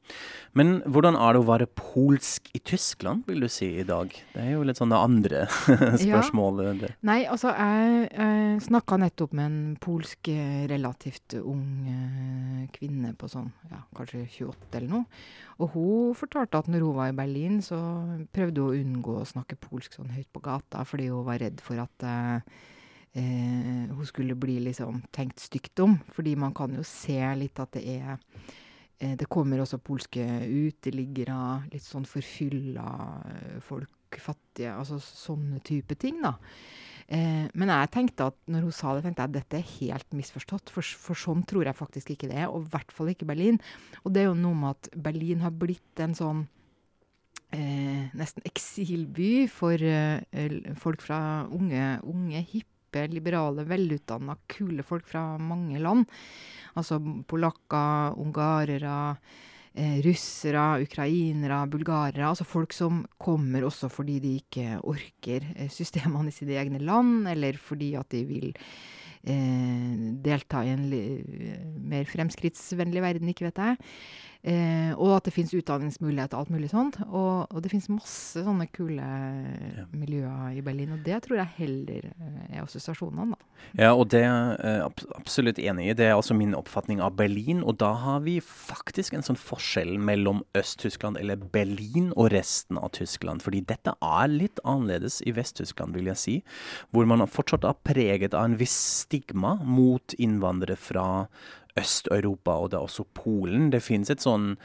Men 0.53 0.81
hvordan 0.87 1.15
er 1.15 1.33
det 1.33 1.41
å 1.41 1.47
være 1.47 1.67
polsk 1.67 2.49
i 2.55 2.59
Tyskland, 2.59 3.25
vil 3.27 3.39
du 3.41 3.47
si, 3.47 3.79
i 3.79 3.83
dag? 3.83 4.09
Det 4.33 4.41
er 4.43 4.51
jo 4.53 4.63
litt 4.63 4.77
sånn 4.77 4.89
det 4.89 4.97
andre 4.97 5.45
spørsmålet. 6.05 6.81
Ja. 6.81 6.87
Nei, 7.03 7.19
altså 7.29 7.51
jeg, 7.55 8.09
jeg 8.13 8.61
snakka 8.67 8.97
nettopp 9.01 9.33
med 9.37 9.45
en 9.45 9.77
polsk 9.83 10.27
eh, 10.33 10.65
relativt 10.69 11.37
ung 11.43 11.87
eh, 11.87 12.67
kvinne 12.77 13.13
på 13.17 13.29
sånn 13.31 13.51
ja, 13.71 13.83
kanskje 13.97 14.25
28 14.27 14.77
eller 14.79 14.89
noe. 14.89 15.05
Og 15.59 15.71
hun 15.73 16.13
fortalte 16.17 16.59
at 16.59 16.67
når 16.69 16.83
hun 16.85 16.95
var 16.99 17.09
i 17.11 17.15
Berlin, 17.17 17.56
så 17.65 17.77
prøvde 18.33 18.63
hun 18.63 18.69
å 18.69 18.77
unngå 18.77 19.19
å 19.19 19.27
snakke 19.27 19.59
polsk 19.61 19.97
sånn 19.97 20.13
høyt 20.15 20.29
på 20.33 20.43
gata, 20.45 20.83
fordi 20.87 21.09
hun 21.11 21.27
var 21.27 21.41
redd 21.43 21.61
for 21.63 21.81
at 21.83 22.05
eh, 22.07 22.55
eh, 23.17 23.91
hun 23.91 24.07
skulle 24.07 24.37
bli 24.39 24.59
liksom 24.67 25.03
tenkt 25.15 25.43
stygt 25.43 25.79
om. 25.83 25.97
Fordi 26.15 26.35
man 26.39 26.55
kan 26.57 26.73
jo 26.75 26.85
se 26.87 27.19
litt 27.39 27.59
at 27.63 27.77
det 27.77 27.85
er 27.97 28.15
eh, 28.15 29.15
Det 29.19 29.29
kommer 29.29 29.61
også 29.61 29.81
polske 29.83 30.25
uteliggere, 30.45 31.69
litt 31.73 31.85
sånn 31.85 32.07
forfylla 32.09 32.89
eh, 33.31 33.55
folk, 33.63 34.19
fattige, 34.23 34.71
altså 34.71 35.01
sånne 35.03 35.59
type 35.67 35.97
ting, 35.99 36.21
da. 36.23 36.37
Eh, 37.07 37.47
men 37.55 37.71
jeg 37.71 37.91
tenkte 37.93 38.25
at 38.33 38.37
når 38.51 38.65
hun 38.67 38.75
sa 38.75 38.91
det, 38.95 39.05
tenkte 39.05 39.23
jeg 39.23 39.31
at 39.31 39.37
dette 39.37 39.59
er 39.61 39.73
helt 39.77 40.15
misforstått. 40.15 40.71
For, 40.73 40.83
for 40.83 41.19
sånn 41.19 41.45
tror 41.47 41.67
jeg 41.67 41.79
faktisk 41.79 42.11
ikke 42.13 42.29
det 42.31 42.41
er, 42.43 42.51
og 42.51 42.65
i 42.65 42.71
hvert 42.73 42.91
fall 42.93 43.11
ikke 43.13 43.27
Berlin. 43.29 43.59
Og 44.03 44.11
det 44.13 44.23
er 44.23 44.29
jo 44.29 44.39
noe 44.39 44.57
med 44.57 44.75
at 44.75 44.89
Berlin 45.07 45.43
har 45.45 45.55
blitt 45.55 46.03
en 46.03 46.15
sånn 46.17 46.45
eh, 47.55 48.07
nesten 48.17 48.45
eksilby 48.47 49.47
for 49.51 49.81
eh, 49.81 50.73
folk 50.79 51.03
fra 51.05 51.19
unge, 51.53 51.97
unge 52.07 52.43
hippe, 52.51 53.05
liberale, 53.11 53.65
velutdanna, 53.67 54.37
kule 54.49 54.85
folk 54.85 55.07
fra 55.09 55.37
mange 55.41 55.79
land. 55.83 56.07
Altså 56.79 56.99
polakker, 57.29 58.17
ungarere, 58.17 59.17
eh, 59.77 59.99
russere, 60.05 60.81
ukrainere, 60.83 61.63
bulgarere. 61.69 62.27
Altså 62.27 62.47
folk 62.47 62.73
som 62.73 63.05
kommer 63.21 63.65
også 63.67 63.89
fordi 63.91 64.19
de 64.23 64.35
ikke 64.41 64.79
orker 64.83 65.45
eh, 65.55 65.69
systemene 65.69 66.31
i 66.31 66.35
sine 66.35 66.57
egne 66.57 66.81
land, 66.81 67.27
eller 67.29 67.57
fordi 67.61 67.93
at 67.99 68.09
de 68.13 68.23
vil 68.27 68.55
eh, 69.23 70.13
delta 70.23 70.63
i 70.65 70.73
en 70.73 70.87
li 70.91 71.03
mer 71.77 72.07
fremskrittsvennlig 72.09 73.03
verden, 73.03 73.29
ikke 73.29 73.49
vet 73.49 73.61
jeg. 73.63 73.77
Eh, 74.43 74.93
og 74.95 75.17
at 75.17 75.27
det 75.27 75.33
fins 75.35 75.53
utdanningsmuligheter 75.57 76.37
og 76.37 76.45
alt 76.45 76.53
mulig 76.53 76.69
sånt. 76.71 76.99
Og, 77.07 77.47
og 77.49 77.63
det 77.63 77.71
fins 77.73 77.89
masse 77.91 78.43
sånne 78.45 78.69
kule 78.73 79.07
miljøer 79.95 80.57
i 80.57 80.63
Berlin, 80.65 80.93
og 80.95 81.03
det 81.05 81.21
tror 81.25 81.41
jeg 81.41 81.55
heller 81.57 82.09
eh, 82.11 82.41
er 82.57 82.63
assosiasjonene, 82.63 83.33
da. 83.33 83.43
Ja, 83.77 83.91
og 83.93 84.07
det 84.13 84.21
er 84.23 84.83
ab 84.85 85.01
absolutt 85.17 85.59
enig 85.59 85.89
i. 85.89 85.95
Det 85.97 86.05
er 86.07 86.15
også 86.15 86.35
min 86.37 86.55
oppfatning 86.57 87.01
av 87.03 87.17
Berlin. 87.19 87.63
Og 87.65 87.79
da 87.81 87.91
har 87.99 88.21
vi 88.25 88.37
faktisk 88.43 89.17
en 89.17 89.25
sånn 89.25 89.39
forskjell 89.39 89.97
mellom 89.99 90.43
Øst-Tyskland 90.57 91.19
eller 91.19 91.41
Berlin 91.41 92.11
og 92.15 92.31
resten 92.35 92.79
av 92.79 92.93
Tyskland. 92.97 93.43
Fordi 93.45 93.63
dette 93.67 93.93
er 93.97 94.31
litt 94.31 94.61
annerledes 94.63 95.19
i 95.27 95.33
Vest-Tyskland, 95.35 95.97
vil 95.97 96.11
jeg 96.13 96.21
si. 96.21 96.35
Hvor 96.93 97.09
man 97.09 97.25
fortsatt 97.27 97.67
er 97.67 97.79
preget 97.87 98.37
av 98.37 98.47
en 98.47 98.59
viss 98.59 98.77
stigma 99.03 99.57
mot 99.63 100.15
innvandrere 100.17 100.77
fra 100.79 101.07
Øst-Europa, 101.77 102.57
og 102.57 102.71
det 102.71 102.79
er 102.79 102.87
også 102.87 103.07
Polen. 103.17 103.69
Det 103.73 103.83
finnes 103.85 104.11
et 104.13 104.23
sånn 104.23 104.55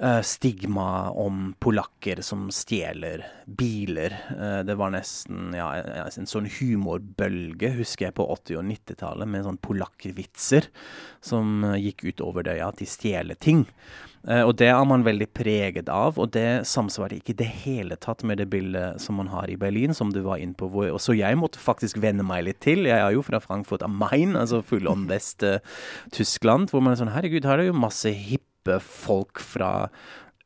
eh, 0.00 0.20
stigma 0.26 1.10
om 1.10 1.52
polakker 1.62 2.22
som 2.26 2.48
stjeler 2.54 3.24
biler. 3.46 4.16
Eh, 4.34 4.60
det 4.66 4.76
var 4.80 4.94
nesten 4.94 5.54
ja, 5.56 5.70
en 6.08 6.30
sånn 6.30 6.48
humorbølge, 6.58 7.74
husker 7.78 8.08
jeg, 8.08 8.18
på 8.18 8.26
80- 8.36 8.60
og 8.60 8.68
90-tallet, 8.72 9.30
med 9.30 9.46
sånn 9.46 9.60
polakkvitser 9.62 10.70
som 11.24 11.64
eh, 11.72 11.80
gikk 11.88 12.08
utover 12.12 12.48
det, 12.48 12.60
ja, 12.60 12.70
at 12.72 12.80
de 12.82 12.88
stjeler 12.90 13.38
ting. 13.40 13.66
Eh, 14.28 14.42
og 14.44 14.52
det 14.60 14.68
er 14.68 14.84
man 14.88 15.04
veldig 15.06 15.28
preget 15.32 15.88
av, 15.92 16.18
og 16.20 16.32
det 16.34 16.66
samsvarer 16.68 17.18
ikke 17.18 17.32
i 17.32 17.40
det 17.40 17.48
hele 17.62 17.96
tatt 18.00 18.24
med 18.26 18.40
det 18.42 18.50
bildet 18.52 19.00
som 19.00 19.16
man 19.20 19.30
har 19.32 19.48
i 19.48 19.58
Berlin, 19.60 19.96
som 19.96 20.12
du 20.12 20.20
var 20.26 20.42
inne 20.42 20.56
på. 20.58 20.68
Hvor, 20.72 20.92
så 21.00 21.16
jeg 21.16 21.38
måtte 21.40 21.62
faktisk 21.62 22.00
venne 22.02 22.26
meg 22.26 22.44
litt 22.48 22.60
til. 22.64 22.84
Jeg 22.90 23.00
er 23.00 23.16
jo 23.16 23.24
fra 23.24 23.40
Frankfurt 23.40 23.84
am 23.86 23.96
Main, 24.00 24.36
altså 24.36 24.60
full 24.66 24.90
on 24.90 25.08
Vest-Tyskland, 25.10 26.70
hvor 26.70 26.84
man 26.84 26.94
er 26.94 27.00
sånn 27.00 27.14
Herregud, 27.14 27.48
her 27.48 27.58
er 27.58 27.64
det 27.64 27.72
jo 27.72 27.80
masse 27.80 28.12
hippe 28.12 28.76
folk 28.84 29.40
fra 29.40 29.88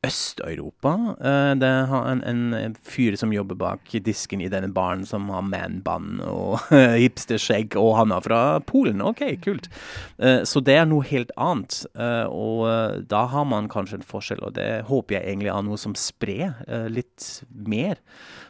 Øst-Europa. 0.05 0.93
Eh, 1.19 1.53
det 1.61 1.69
er 1.69 1.93
en, 2.11 2.55
en 2.55 2.77
fyr 2.85 3.17
som 3.21 3.33
jobber 3.33 3.59
bak 3.59 3.95
disken 4.05 4.43
i 4.45 4.51
denne 4.53 4.71
baren, 4.75 5.05
som 5.09 5.31
har 5.33 5.45
man-band 5.47 6.23
og 6.29 6.59
hipsterskjegg, 7.05 7.77
og 7.81 7.95
han 8.01 8.15
er 8.15 8.25
fra 8.25 8.41
Polen. 8.67 9.03
OK, 9.05 9.25
kult. 9.45 9.71
Eh, 10.19 10.43
så 10.49 10.63
det 10.65 10.77
er 10.81 10.89
noe 10.91 11.07
helt 11.09 11.33
annet. 11.41 11.81
Eh, 11.95 12.27
og 12.29 13.07
da 13.11 13.25
har 13.33 13.49
man 13.49 13.71
kanskje 13.73 14.01
en 14.01 14.07
forskjell, 14.07 14.45
og 14.45 14.55
det 14.59 14.85
håper 14.91 15.19
jeg 15.19 15.33
egentlig 15.33 15.53
er 15.55 15.67
noe 15.67 15.81
som 15.81 15.97
sprer 15.99 16.55
litt 16.93 17.27
mer. 17.51 17.99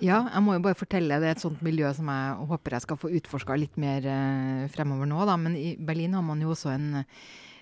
Ja, 0.05 0.25
jeg 0.33 0.43
må 0.45 0.57
jo 0.57 0.65
bare 0.65 0.79
fortelle, 0.79 1.21
det 1.23 1.31
er 1.31 1.39
et 1.39 1.45
sånt 1.45 1.63
miljø 1.65 1.91
som 1.97 2.11
jeg 2.11 2.51
håper 2.51 2.77
jeg 2.77 2.87
skal 2.87 3.01
få 3.01 3.11
utforska 3.21 3.57
litt 3.59 3.79
mer 3.81 4.05
fremover 4.75 5.09
nå, 5.09 5.25
da. 5.29 5.39
Men 5.41 5.57
i 5.59 5.75
Berlin 5.79 6.17
har 6.17 6.25
man 6.27 6.43
jo 6.43 6.53
også 6.55 6.73
en, 6.75 7.05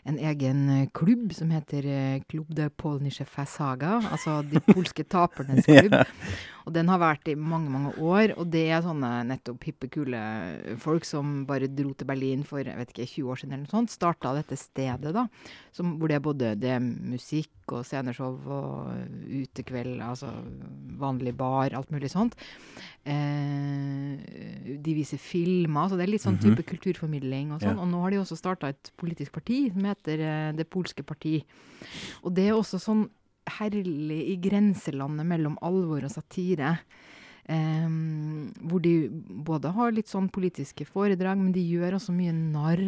en 0.05 0.19
egen 0.19 0.63
eh, 0.71 0.89
klubb 0.95 1.31
som 1.35 1.51
heter 1.55 1.87
eh, 1.87 2.23
Klubb 2.29 2.51
de 2.55 2.69
Polnische 2.71 3.25
Fasaga, 3.25 4.01
altså 4.11 4.41
De 4.43 4.61
polske 4.67 5.05
tapernes 5.07 5.67
klubb. 5.69 5.95
Og 6.67 6.75
den 6.75 6.91
har 6.91 7.01
vært 7.03 7.27
i 7.31 7.35
mange, 7.39 7.71
mange 7.73 7.93
år, 7.99 8.35
og 8.39 8.51
det 8.53 8.65
er 8.71 8.85
sånne 8.85 9.11
nettopp 9.27 9.65
hippe, 9.67 9.89
kule 9.91 10.19
folk 10.83 11.07
som 11.07 11.43
bare 11.49 11.71
dro 11.71 11.91
til 11.99 12.07
Berlin 12.07 12.45
for 12.47 12.63
jeg 12.63 12.79
vet 12.79 12.93
ikke, 12.93 13.09
20 13.17 13.33
år 13.33 13.41
siden 13.41 13.57
eller 13.57 13.65
noe 13.67 13.75
sånt. 13.75 13.95
Starta 13.95 14.35
dette 14.37 14.59
stedet, 14.59 15.15
da, 15.15 15.27
som, 15.75 15.97
hvor 15.99 16.11
det 16.11 16.19
er 16.19 16.25
både 16.25 16.53
det 16.63 16.71
er 16.77 16.83
musikk 16.83 17.51
og 17.73 17.87
sceneshow 17.87 18.37
og 18.53 18.93
utekveld, 19.43 19.97
altså 20.05 20.31
vanlig 21.03 21.35
bar, 21.39 21.75
alt 21.75 21.91
mulig 21.95 22.13
sånt. 22.13 22.37
Eh, 23.03 24.77
de 24.83 24.95
viser 24.95 25.19
filmer, 25.19 25.91
så 25.91 25.99
det 25.99 26.07
er 26.07 26.15
litt 26.15 26.25
sånn 26.25 26.39
type 26.43 26.63
kulturformidling 26.69 27.55
og 27.57 27.63
sånn. 27.63 27.75
Ja. 27.75 27.83
Og 27.83 27.91
nå 27.91 28.03
har 28.05 28.15
de 28.15 28.23
også 28.23 28.39
starta 28.39 28.71
et 28.71 28.93
politisk 29.01 29.35
parti 29.35 29.65
som 29.73 29.89
heter 29.93 30.23
eh, 30.27 30.53
Det 30.59 30.69
polske 30.71 31.05
parti. 31.07 31.39
Og 32.23 32.35
det 32.35 32.49
er 32.49 32.59
også 32.59 32.81
sånn 32.83 33.07
herlig 33.59 34.21
i 34.33 34.37
grenselandet 34.43 35.27
mellom 35.27 35.59
alvor 35.67 36.05
og 36.07 36.15
satire. 36.15 36.77
Um, 37.43 38.53
hvor 38.71 38.79
de 38.85 39.09
både 39.11 39.73
har 39.75 39.91
litt 39.91 40.07
sånn 40.07 40.29
politiske 40.31 40.87
foredrag, 40.87 41.41
men 41.41 41.51
de 41.55 41.65
gjør 41.67 41.97
også 41.99 42.15
mye 42.15 42.35
narr 42.37 42.85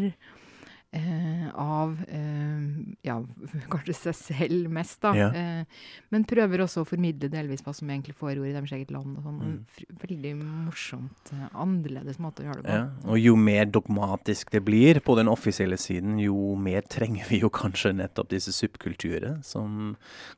eh, 0.95 1.49
av 1.55 1.99
eh, 2.09 2.61
ja, 3.03 3.17
kanskje 3.73 3.97
seg 3.97 4.17
selv 4.19 4.71
mest, 4.73 5.01
da. 5.03 5.13
Ja. 5.19 5.29
Eh, 5.35 5.89
men 6.15 6.27
prøver 6.29 6.65
også 6.65 6.85
å 6.85 6.89
formidle 6.89 7.31
delvis 7.33 7.65
hva 7.67 7.75
som 7.77 7.91
egentlig 7.91 8.17
foregår 8.19 8.51
i 8.51 8.55
deres 8.55 8.75
eget 8.77 8.93
land. 8.95 9.19
Og 9.19 9.27
sånn. 9.27 9.41
Mm. 9.43 9.97
Veldig 10.05 10.35
morsomt, 10.41 11.33
eh, 11.35 11.47
annerledes 11.51 12.21
måte 12.23 12.45
å 12.45 12.49
gjøre 12.49 12.63
det 12.63 12.69
på. 12.69 12.79
Ja. 12.79 13.11
Og 13.11 13.21
jo 13.21 13.37
mer 13.41 13.67
dogmatisk 13.71 14.55
det 14.55 14.65
blir 14.67 15.03
på 15.05 15.19
den 15.19 15.31
offisielle 15.33 15.79
siden, 15.81 16.17
jo 16.23 16.55
mer 16.61 16.87
trenger 16.91 17.29
vi 17.31 17.43
jo 17.43 17.51
kanskje 17.53 17.95
nettopp 17.99 18.31
disse 18.33 18.55
subkulturer 18.55 19.41
som 19.47 19.95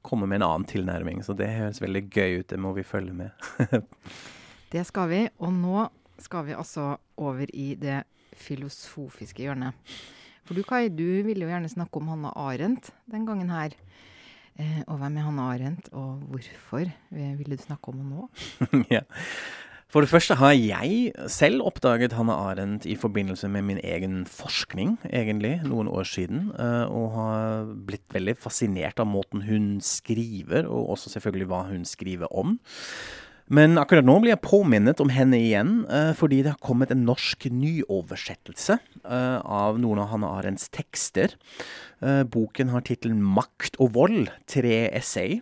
kommer 0.07 0.31
med 0.31 0.41
en 0.41 0.49
annen 0.51 0.69
tilnærming. 0.71 1.23
Så 1.27 1.37
det 1.37 1.53
høres 1.53 1.83
veldig 1.85 2.07
gøy 2.09 2.41
ut, 2.41 2.49
det 2.53 2.61
må 2.63 2.73
vi 2.77 2.87
følge 2.87 3.15
med. 3.17 3.47
Det 4.67 4.83
skal 4.83 5.07
vi. 5.09 5.21
Og 5.47 5.53
nå 5.55 5.85
skal 6.19 6.49
vi 6.49 6.57
altså 6.57 6.97
over 7.23 7.47
i 7.55 7.69
det 7.79 8.01
filosofiske 8.37 9.45
hjørnet. 9.45 9.77
For 10.47 10.55
du 10.55 10.63
Kai, 10.67 10.87
du 10.89 11.27
ville 11.27 11.43
jo 11.43 11.51
gjerne 11.51 11.71
snakke 11.71 11.99
om 11.99 12.09
Hanna 12.13 12.31
Arendt 12.39 12.93
den 13.11 13.27
gangen 13.27 13.51
her. 13.51 13.75
Eh, 14.57 14.81
og 14.87 15.01
hvem 15.01 15.19
er 15.19 15.27
Hanna 15.27 15.51
Arendt, 15.53 15.89
og 15.93 16.23
hvorfor 16.31 16.87
eh, 16.87 17.33
ville 17.37 17.59
du 17.59 17.65
snakke 17.65 17.91
om 17.91 17.99
henne 18.01 18.15
nå? 18.15 18.85
ja. 18.95 19.03
For 19.93 20.03
det 20.03 20.11
første 20.11 20.35
har 20.39 20.53
jeg 20.55 21.13
selv 21.31 21.63
oppdaget 21.67 22.15
Hanne 22.17 22.35
Arendt 22.35 22.87
i 22.91 22.97
forbindelse 22.99 23.49
med 23.49 23.63
min 23.69 23.79
egen 23.83 24.25
forskning, 24.27 24.97
egentlig, 25.11 25.61
noen 25.65 25.89
år 25.89 26.09
siden. 26.11 26.49
Uh, 26.59 26.91
og 26.91 27.07
har 27.15 27.69
blitt 27.87 28.05
veldig 28.13 28.35
fascinert 28.37 28.99
av 29.01 29.07
måten 29.07 29.47
hun 29.47 29.77
skriver, 29.81 30.67
og 30.67 30.91
også 30.97 31.15
selvfølgelig 31.15 31.49
hva 31.53 31.63
hun 31.71 31.87
skriver 31.87 32.35
om. 32.35 32.59
Men 33.47 33.79
akkurat 33.79 34.07
nå 34.07 34.17
blir 34.23 34.33
jeg 34.33 34.43
påminnet 34.43 35.01
om 35.03 35.11
henne 35.15 35.39
igjen, 35.39 35.85
uh, 35.87 36.11
fordi 36.19 36.43
det 36.43 36.55
har 36.55 36.63
kommet 36.65 36.91
en 36.91 37.05
norsk 37.07 37.47
nyoversettelse 37.53 38.79
uh, 39.07 39.39
av 39.43 39.79
noen 39.83 40.03
av 40.03 40.11
Hanne 40.15 40.31
Arendts 40.39 40.71
tekster. 40.75 41.37
boken 42.29 42.69
har 42.69 42.83
tittelen 42.85 43.23
'Makt 43.25 43.79
og 43.81 43.95
vold', 43.95 44.29
tre 44.47 44.91
essay. 44.93 45.41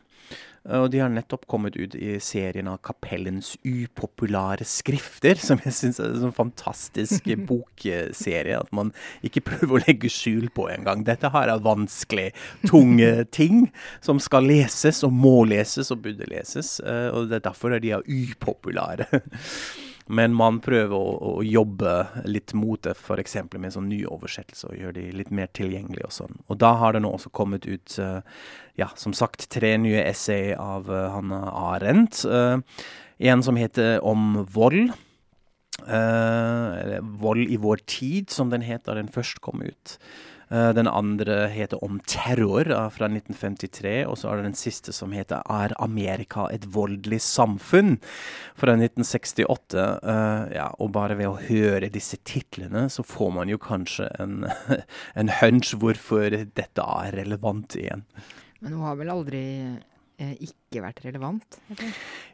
Og 0.72 0.86
de 0.94 1.00
har 1.02 1.10
nettopp 1.12 1.42
kommet 1.50 1.76
ut 1.76 1.92
i 1.98 2.14
serien 2.24 2.70
av 2.72 2.78
Kapellens 2.86 3.50
upopulære 3.68 4.64
skrifter, 4.64 5.36
som 5.36 5.60
jeg 5.60 5.76
syns 5.76 6.00
er 6.00 6.14
en 6.14 6.22
sånn 6.22 6.36
fantastisk 6.36 7.28
bokserie. 7.50 8.56
At 8.56 8.72
man 8.72 8.94
ikke 9.26 9.44
prøver 9.44 9.76
å 9.76 9.82
legge 9.84 10.08
skjul 10.12 10.48
på 10.56 10.70
engang. 10.72 11.04
Dette 11.04 11.28
her 11.34 11.52
er 11.52 11.64
vanskelig, 11.64 12.30
tunge 12.64 13.12
ting 13.38 13.66
som 14.04 14.22
skal 14.22 14.48
leses, 14.48 15.02
og 15.04 15.12
må 15.12 15.42
leses, 15.52 15.92
og 15.92 16.00
burde 16.06 16.28
leses. 16.32 16.78
Eh, 16.80 17.10
og 17.12 17.28
det 17.28 17.42
er 17.42 17.48
derfor 17.50 17.76
de 17.76 17.96
er 17.98 18.08
upopulære. 18.08 19.10
Men 20.06 20.34
man 20.36 20.58
prøver 20.60 20.92
å, 20.92 21.38
å 21.38 21.44
jobbe 21.46 21.92
litt 22.28 22.52
mot 22.56 22.82
det, 22.84 22.92
f.eks. 22.98 23.38
med 23.54 23.70
en 23.70 23.76
sånn 23.78 23.88
ny 23.88 24.02
oversettelse, 24.04 24.68
og 24.68 24.76
gjøre 24.76 24.98
de 24.98 25.06
litt 25.16 25.30
mer 25.32 25.48
tilgjengelige 25.56 26.10
og 26.10 26.12
sånn. 26.12 26.36
Og 26.52 26.60
da 26.60 26.74
har 26.82 26.92
det 26.92 27.00
nå 27.04 27.14
også 27.16 27.32
kommet 27.32 27.64
ut, 27.64 27.96
uh, 28.02 28.20
ja, 28.80 28.90
som 29.00 29.16
sagt, 29.16 29.48
tre 29.54 29.74
nye 29.80 30.02
essay 30.04 30.52
av 30.58 30.90
uh, 30.92 31.08
Hanne 31.14 31.40
Arendt. 31.48 32.20
Uh, 32.28 32.60
en 33.24 33.44
som 33.46 33.56
heter 33.56 34.02
Om 34.04 34.44
vold. 34.52 34.92
vold 37.20 37.50
i 37.50 37.56
vår 37.58 37.80
tid, 37.86 38.30
som 38.30 38.50
den 38.50 38.62
het 38.62 38.84
da 38.86 38.94
den 38.94 39.08
først 39.10 39.40
kom 39.42 39.62
ut. 39.62 39.96
Eh, 40.50 40.70
den 40.76 40.88
andre 40.90 41.46
heter 41.52 41.84
Om 41.84 42.00
terror 42.06 42.68
fra 42.94 43.08
1953. 43.08 44.04
Og 44.08 44.18
så 44.20 44.30
er 44.30 44.40
det 44.40 44.50
den 44.50 44.58
siste 44.58 44.92
som 44.92 45.14
heter 45.16 45.42
Er 45.50 45.74
Amerika 45.82 46.48
et 46.52 46.66
voldelig 46.74 47.22
samfunn? 47.24 47.98
fra 48.54 48.74
1968. 48.76 49.74
Uh, 50.04 50.52
ja, 50.54 50.68
og 50.78 50.92
bare 50.94 51.16
ved 51.18 51.30
å 51.30 51.40
høre 51.40 51.90
disse 51.92 52.18
titlene, 52.26 52.86
så 52.92 53.04
får 53.06 53.32
man 53.38 53.50
jo 53.50 53.58
kanskje 53.60 54.08
en, 54.22 54.44
en 55.20 55.32
hunch 55.40 55.74
hvorfor 55.80 56.30
dette 56.30 56.84
er 56.84 57.18
relevant 57.18 57.76
igjen. 57.78 58.04
Men 58.60 58.76
hun 58.76 58.86
har 58.86 58.96
vel 59.00 59.12
aldri 59.12 59.44
eh, 60.18 60.36
ikke 60.38 60.63
vært 60.82 61.04
relevant? 61.04 61.60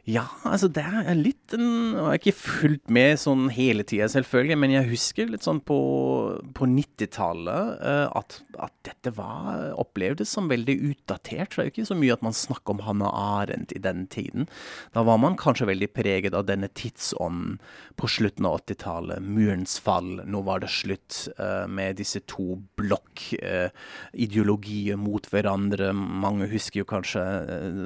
Ja, 0.09 0.23
altså 0.49 0.65
det 0.73 0.81
er 0.81 1.13
litt 1.13 1.53
en, 1.53 1.93
Jeg 1.93 2.01
har 2.01 2.17
ikke 2.17 2.33
fulgt 2.33 2.89
med 2.89 3.19
sånn 3.21 3.51
hele 3.53 3.85
tida, 3.85 4.07
selvfølgelig, 4.09 4.57
men 4.57 4.71
jeg 4.73 4.89
husker 4.89 5.29
litt 5.29 5.45
sånn 5.45 5.61
på, 5.61 5.77
på 6.57 6.65
90-tallet 6.65 7.77
uh, 7.77 8.09
at, 8.17 8.41
at, 8.57 8.73
dette 8.81 9.13
var 9.13 9.77
opplevdes 9.77 10.33
som 10.33 10.49
veldig 10.49 10.73
utdatert. 10.89 11.53
Det 11.53 11.61
er 11.61 11.67
jo 11.67 11.73
ikke 11.75 11.91
så 11.91 11.97
mye 11.99 12.15
at 12.15 12.23
man 12.25 12.33
snakker 12.33 12.73
om 12.73 12.81
Hanne 12.87 13.11
Arendt 13.13 13.75
i 13.77 13.83
den 13.83 14.07
tiden. 14.09 14.49
Da 14.95 15.03
var 15.05 15.21
man 15.21 15.37
kanskje 15.37 15.69
veldig 15.69 15.91
preget 15.93 16.33
av 16.37 16.47
denne 16.49 16.69
tidsånden 16.73 17.59
på 18.01 18.09
slutten 18.09 18.45
av 18.49 18.57
80-tallet. 18.63 19.21
Murens 19.21 19.77
fall. 19.81 20.21
Nå 20.25 20.41
var 20.47 20.59
det 20.63 20.69
slutt 20.73 21.27
uh, 21.37 21.67
med 21.69 21.97
disse 22.01 22.19
to 22.25 22.57
blokk-ideologier 22.81 24.97
uh, 24.97 25.03
mot 25.03 25.21
hverandre. 25.29 25.93
Mange 25.93 26.49
husker 26.49 26.79
jo 26.81 26.89
kanskje 26.89 27.21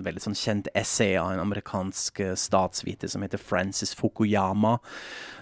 veldig 0.05 0.21
sånn 0.29 0.37
kjent 0.45 0.69
essay 0.77 1.15
av 1.19 1.33
en 1.33 1.43
amerikansk 1.43 2.19
eh, 2.23 2.35
statsviter 2.39 3.11
som 3.11 3.25
heter 3.25 3.41
Francis 3.41 3.95
Fukuyama. 3.97 4.79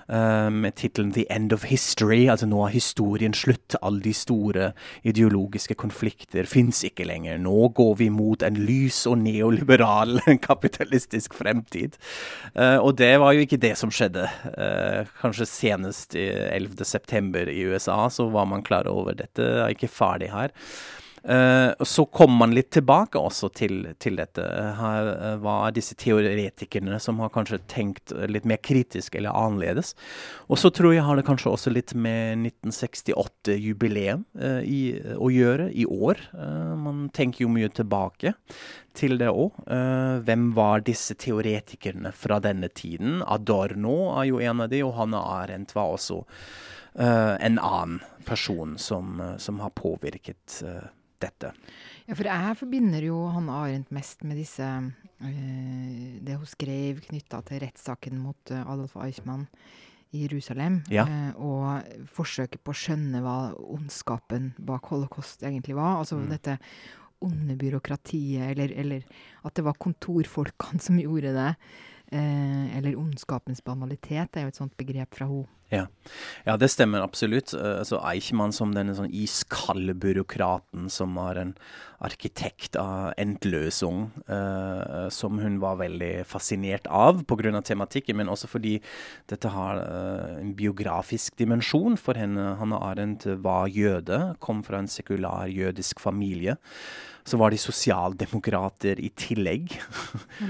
Uh, 0.04 0.50
med 0.52 0.76
tittelen 0.76 1.14
'The 1.14 1.24
End 1.32 1.54
of 1.54 1.64
History', 1.64 2.28
altså 2.28 2.44
nå 2.46 2.60
er 2.66 2.74
historien 2.74 3.34
slutt. 3.34 3.78
Alle 3.82 4.02
de 4.04 4.12
store 4.14 4.66
ideologiske 5.08 5.78
konflikter 5.80 6.44
fins 6.44 6.82
ikke 6.84 7.08
lenger. 7.08 7.38
Nå 7.40 7.70
går 7.72 7.96
vi 8.02 8.10
mot 8.12 8.44
en 8.44 8.60
lys 8.68 9.06
og 9.08 9.22
neoliberal 9.24 10.20
kapitalistisk 10.50 11.38
fremtid. 11.40 11.96
Uh, 12.52 12.84
og 12.84 12.98
det 13.00 13.14
var 13.24 13.32
jo 13.32 13.46
ikke 13.46 13.62
det 13.64 13.78
som 13.80 13.94
skjedde. 13.94 14.28
Kanskje 15.22 15.48
senest 15.48 16.18
i 16.20 16.28
11.9. 16.28 17.48
i 17.48 17.64
USA 17.72 18.10
så 18.12 18.28
var 18.34 18.46
man 18.52 18.64
klar 18.64 18.90
over 18.92 19.16
dette 19.16 19.48
er 19.64 19.72
ikke 19.72 19.88
ferdig 19.88 20.34
her. 20.36 20.52
Uh, 21.30 21.72
så 21.84 22.04
kommer 22.06 22.38
man 22.38 22.52
litt 22.52 22.74
tilbake 22.76 23.16
også 23.16 23.48
til, 23.56 23.86
til 24.04 24.18
dette. 24.20 24.44
Her 24.76 25.08
uh, 25.08 25.36
var 25.40 25.72
disse 25.72 25.96
teoretikerne 25.96 26.98
som 27.00 27.22
har 27.24 27.32
kanskje 27.32 27.62
tenkt 27.72 28.12
litt 28.28 28.44
mer 28.50 28.60
kritisk 28.60 29.16
eller 29.16 29.32
annerledes. 29.32 29.94
Og 30.52 30.60
så 30.60 30.72
tror 30.76 30.92
jeg 30.92 31.06
har 31.08 31.16
det 31.16 31.24
kanskje 31.28 31.54
også 31.54 31.72
litt 31.72 31.94
med 31.96 32.44
1968-jubileum 32.44 34.26
uh, 34.36 34.60
eh, 34.60 35.14
å 35.16 35.30
gjøre 35.32 35.70
i 35.72 35.86
år. 35.88 36.20
man 36.80 37.08
tenker 37.14 37.46
jo 37.46 37.52
mye 37.52 37.70
tilbake 37.72 38.34
til 38.94 39.16
det 39.18 39.30
òg. 39.32 39.56
hvem 40.26 40.44
var 40.54 40.84
disse 40.86 41.16
teoretikerne 41.16 42.12
fra 42.12 42.40
denne 42.44 42.68
tiden? 42.68 43.22
Adorno 43.24 44.14
er 44.20 44.28
jo 44.28 44.42
en 44.42 44.62
av 44.66 44.70
de, 44.70 44.82
og 44.84 44.96
Hanne 44.98 45.22
Arendt 45.22 45.74
var 45.76 45.96
også 45.96 46.24
en 46.94 47.58
annen 47.58 48.02
person 48.26 48.76
som, 48.78 49.22
som 49.42 49.62
har 49.64 49.74
påvirket 49.78 50.60
uh, 50.68 50.92
dette? 51.24 51.54
Ja, 52.08 52.18
for 52.18 52.28
jeg 52.28 52.58
forbinder 52.60 53.06
jo 53.08 53.22
Hanne 53.34 53.56
Arendt 53.64 53.94
mest 53.96 54.26
med 54.28 54.40
disse 54.42 54.68
uh, 54.68 55.30
Det 56.24 56.36
hun 56.36 56.50
skrev 56.50 57.02
knytta 57.08 57.42
til 57.48 57.64
rettssaken 57.64 58.20
mot 58.22 58.54
uh, 58.54 58.64
Adolf 58.64 58.98
Eichmann 59.04 59.48
i 60.14 60.26
Jerusalem. 60.28 60.82
Ja. 60.94 61.08
Uh, 61.08 61.32
og 61.42 62.10
forsøket 62.14 62.62
på 62.64 62.74
å 62.74 62.82
skjønne 62.84 63.24
hva 63.24 63.38
ondskapen 63.58 64.52
bak 64.62 64.92
holocaust 64.94 65.46
egentlig 65.48 65.78
var. 65.80 66.04
Altså 66.04 66.20
mm. 66.20 66.28
dette 66.36 66.60
onde 67.24 67.56
byråkratiet, 67.56 68.52
eller, 68.52 68.74
eller, 68.76 69.04
at 69.48 69.56
det 69.56 69.66
var 69.66 69.80
kontorfolkene 69.80 70.84
som 70.88 71.00
gjorde 71.02 71.34
det. 71.36 71.50
Eller 72.14 72.98
ondskapens 73.00 73.64
banalitet 73.66 74.38
er 74.38 74.46
jo 74.46 74.54
et 74.54 74.60
sånt 74.62 74.78
begrep 74.78 75.18
fra 75.18 75.28
henne. 75.30 75.50
Ja. 75.74 75.88
ja, 76.46 76.54
det 76.58 76.70
stemmer 76.70 77.02
absolutt. 77.02 77.54
Uh, 77.58 77.82
Eichmann 78.06 78.54
som 78.54 78.76
denne 78.76 78.94
sånn 78.94 79.10
iskalde 79.10 79.96
byråkraten 79.98 80.90
som 80.94 81.16
var 81.18 81.40
en 81.42 81.56
arkitekt 82.04 82.78
av 82.78 83.16
Entløsung, 83.18 84.10
uh, 84.28 85.08
som 85.14 85.40
hun 85.42 85.58
var 85.64 85.80
veldig 85.82 86.28
fascinert 86.30 86.86
av 86.92 87.24
pga. 87.26 87.62
tematikken, 87.62 88.20
men 88.20 88.30
også 88.30 88.52
fordi 88.52 88.76
dette 89.32 89.50
har 89.50 89.82
uh, 89.82 90.36
en 90.42 90.54
biografisk 90.54 91.40
dimensjon 91.42 91.98
for 91.98 92.20
henne. 92.22 92.54
Hanne 92.60 92.78
Arendt 92.78 93.26
var 93.42 93.72
jøde, 93.72 94.36
kom 94.40 94.62
fra 94.64 94.84
en 94.84 94.92
sekular 94.92 95.50
jødisk 95.50 96.04
familie 96.04 96.60
så 97.28 97.40
var 97.40 97.54
de 97.54 97.60
sosialdemokrater 97.62 99.00
i 99.00 99.10
tillegg. 99.20 99.78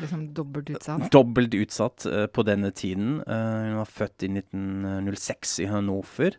Liksom 0.01 0.25
dobbelt 0.35 0.71
utsatt? 0.73 1.05
dobbelt 1.15 1.55
utsatt 1.57 2.07
uh, 2.09 2.25
på 2.33 2.45
denne 2.47 2.73
tiden. 2.73 3.19
Uh, 3.27 3.69
hun 3.69 3.79
var 3.83 3.93
født 4.01 4.25
i 4.25 4.31
1906 4.33 5.55
i 5.63 5.69
Hannover. 5.69 6.37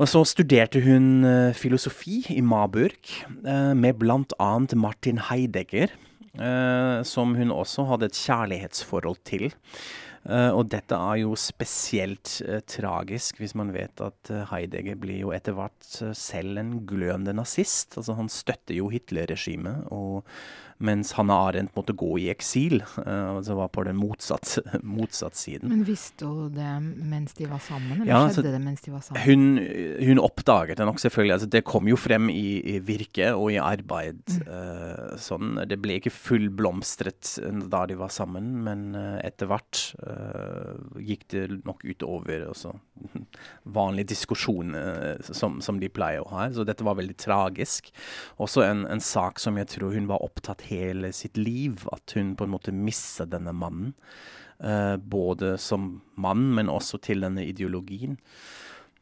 Og 0.00 0.08
så 0.08 0.22
studerte 0.28 0.82
hun 0.84 1.24
uh, 1.24 1.52
filosofi 1.56 2.22
i 2.32 2.40
Marburg, 2.44 3.12
med 3.42 4.00
bl.a. 4.00 4.52
Martin 4.76 5.20
Heidegger, 5.28 5.92
som 7.04 7.34
hun 7.36 7.50
også 7.52 7.84
hadde 7.90 8.08
et 8.08 8.16
kjærlighetsforhold 8.16 9.18
til. 9.28 9.50
Uh, 10.22 10.54
og 10.54 10.68
dette 10.70 10.94
er 10.94 11.16
jo 11.24 11.32
spesielt 11.34 12.36
uh, 12.46 12.60
tragisk 12.70 13.40
hvis 13.42 13.56
man 13.58 13.72
vet 13.74 13.98
at 14.04 14.30
uh, 14.30 14.44
Heidegger 14.52 15.00
blir 15.02 15.18
jo 15.24 15.32
etter 15.34 15.56
hvert 15.56 15.88
selv 16.14 16.60
en 16.62 16.76
glødende 16.86 17.34
nazist. 17.34 17.96
Altså 17.98 18.14
Han 18.20 18.30
støtter 18.30 18.76
jo 18.78 18.86
Hitler-regimet, 18.92 19.88
mens 20.84 21.14
Hanne 21.18 21.36
Arendt 21.48 21.76
måtte 21.78 21.94
gå 21.96 22.10
i 22.22 22.28
eksil. 22.32 22.82
altså 23.04 23.56
var 23.58 23.70
på 23.72 23.84
den 23.86 23.98
motsatt, 24.00 24.58
motsatt 24.82 25.38
siden. 25.38 25.70
Men 25.72 25.84
visste 25.88 26.28
hun 26.28 26.52
det 26.56 26.70
mens 26.82 27.36
de 27.38 27.48
var 27.50 27.62
sammen, 27.62 28.02
eller 28.02 28.10
ja, 28.10 28.22
skjedde 28.28 28.54
det 28.54 28.62
mens 28.62 28.84
de 28.84 28.94
var 28.94 29.04
sammen? 29.06 29.22
Hun, 29.22 30.02
hun 30.08 30.22
oppdaget 30.22 30.80
det 30.80 30.88
nok, 30.88 31.00
selvfølgelig. 31.02 31.36
Altså, 31.38 31.50
det 31.52 31.64
kom 31.68 31.90
jo 31.90 31.98
frem 32.00 32.30
i, 32.32 32.60
i 32.74 32.78
virke 32.82 33.32
og 33.36 33.52
i 33.54 33.60
arbeid. 33.62 34.22
Mm. 34.32 35.18
sånn. 35.20 35.56
Det 35.68 35.76
ble 35.80 35.96
ikke 35.98 36.12
fullblomstret 36.12 37.36
da 37.72 37.84
de 37.88 37.96
var 37.98 38.12
sammen, 38.12 38.52
men 38.66 38.92
etter 39.22 39.48
hvert 39.50 39.80
uh, 40.02 40.76
gikk 41.00 41.26
det 41.32 41.44
nok 41.66 41.84
utover 41.86 42.46
også, 42.50 42.74
vanlig 43.78 44.06
diskusjon 44.12 44.76
uh, 44.76 45.18
som, 45.22 45.60
som, 45.64 45.80
de 45.82 45.90
pleier 45.92 46.24
å 46.24 46.30
ha. 46.34 46.48
Så 46.54 46.66
dette 46.68 46.86
var 46.86 46.98
veldig 46.98 47.16
tragisk. 47.20 47.92
Også 48.42 48.64
en, 48.66 48.84
en, 48.90 49.02
sak 49.02 49.40
som 49.42 49.58
jeg 49.58 49.70
tror 49.72 49.96
hun 49.96 50.08
var 50.10 50.22
opptatt 50.24 50.62
hele 50.72 51.12
sitt 51.16 51.38
liv, 51.40 51.84
at 51.92 52.16
hun 52.16 52.34
på 52.36 52.48
en 52.48 52.54
måte 52.56 52.74
mista 52.74 53.28
denne 53.28 53.54
mannen. 53.56 53.94
Uh, 54.62 54.94
både 54.96 55.56
som 55.58 55.96
mann, 56.14 56.52
men 56.54 56.70
også 56.70 57.00
til 57.02 57.24
denne 57.24 57.42
ideologien. 57.48 58.18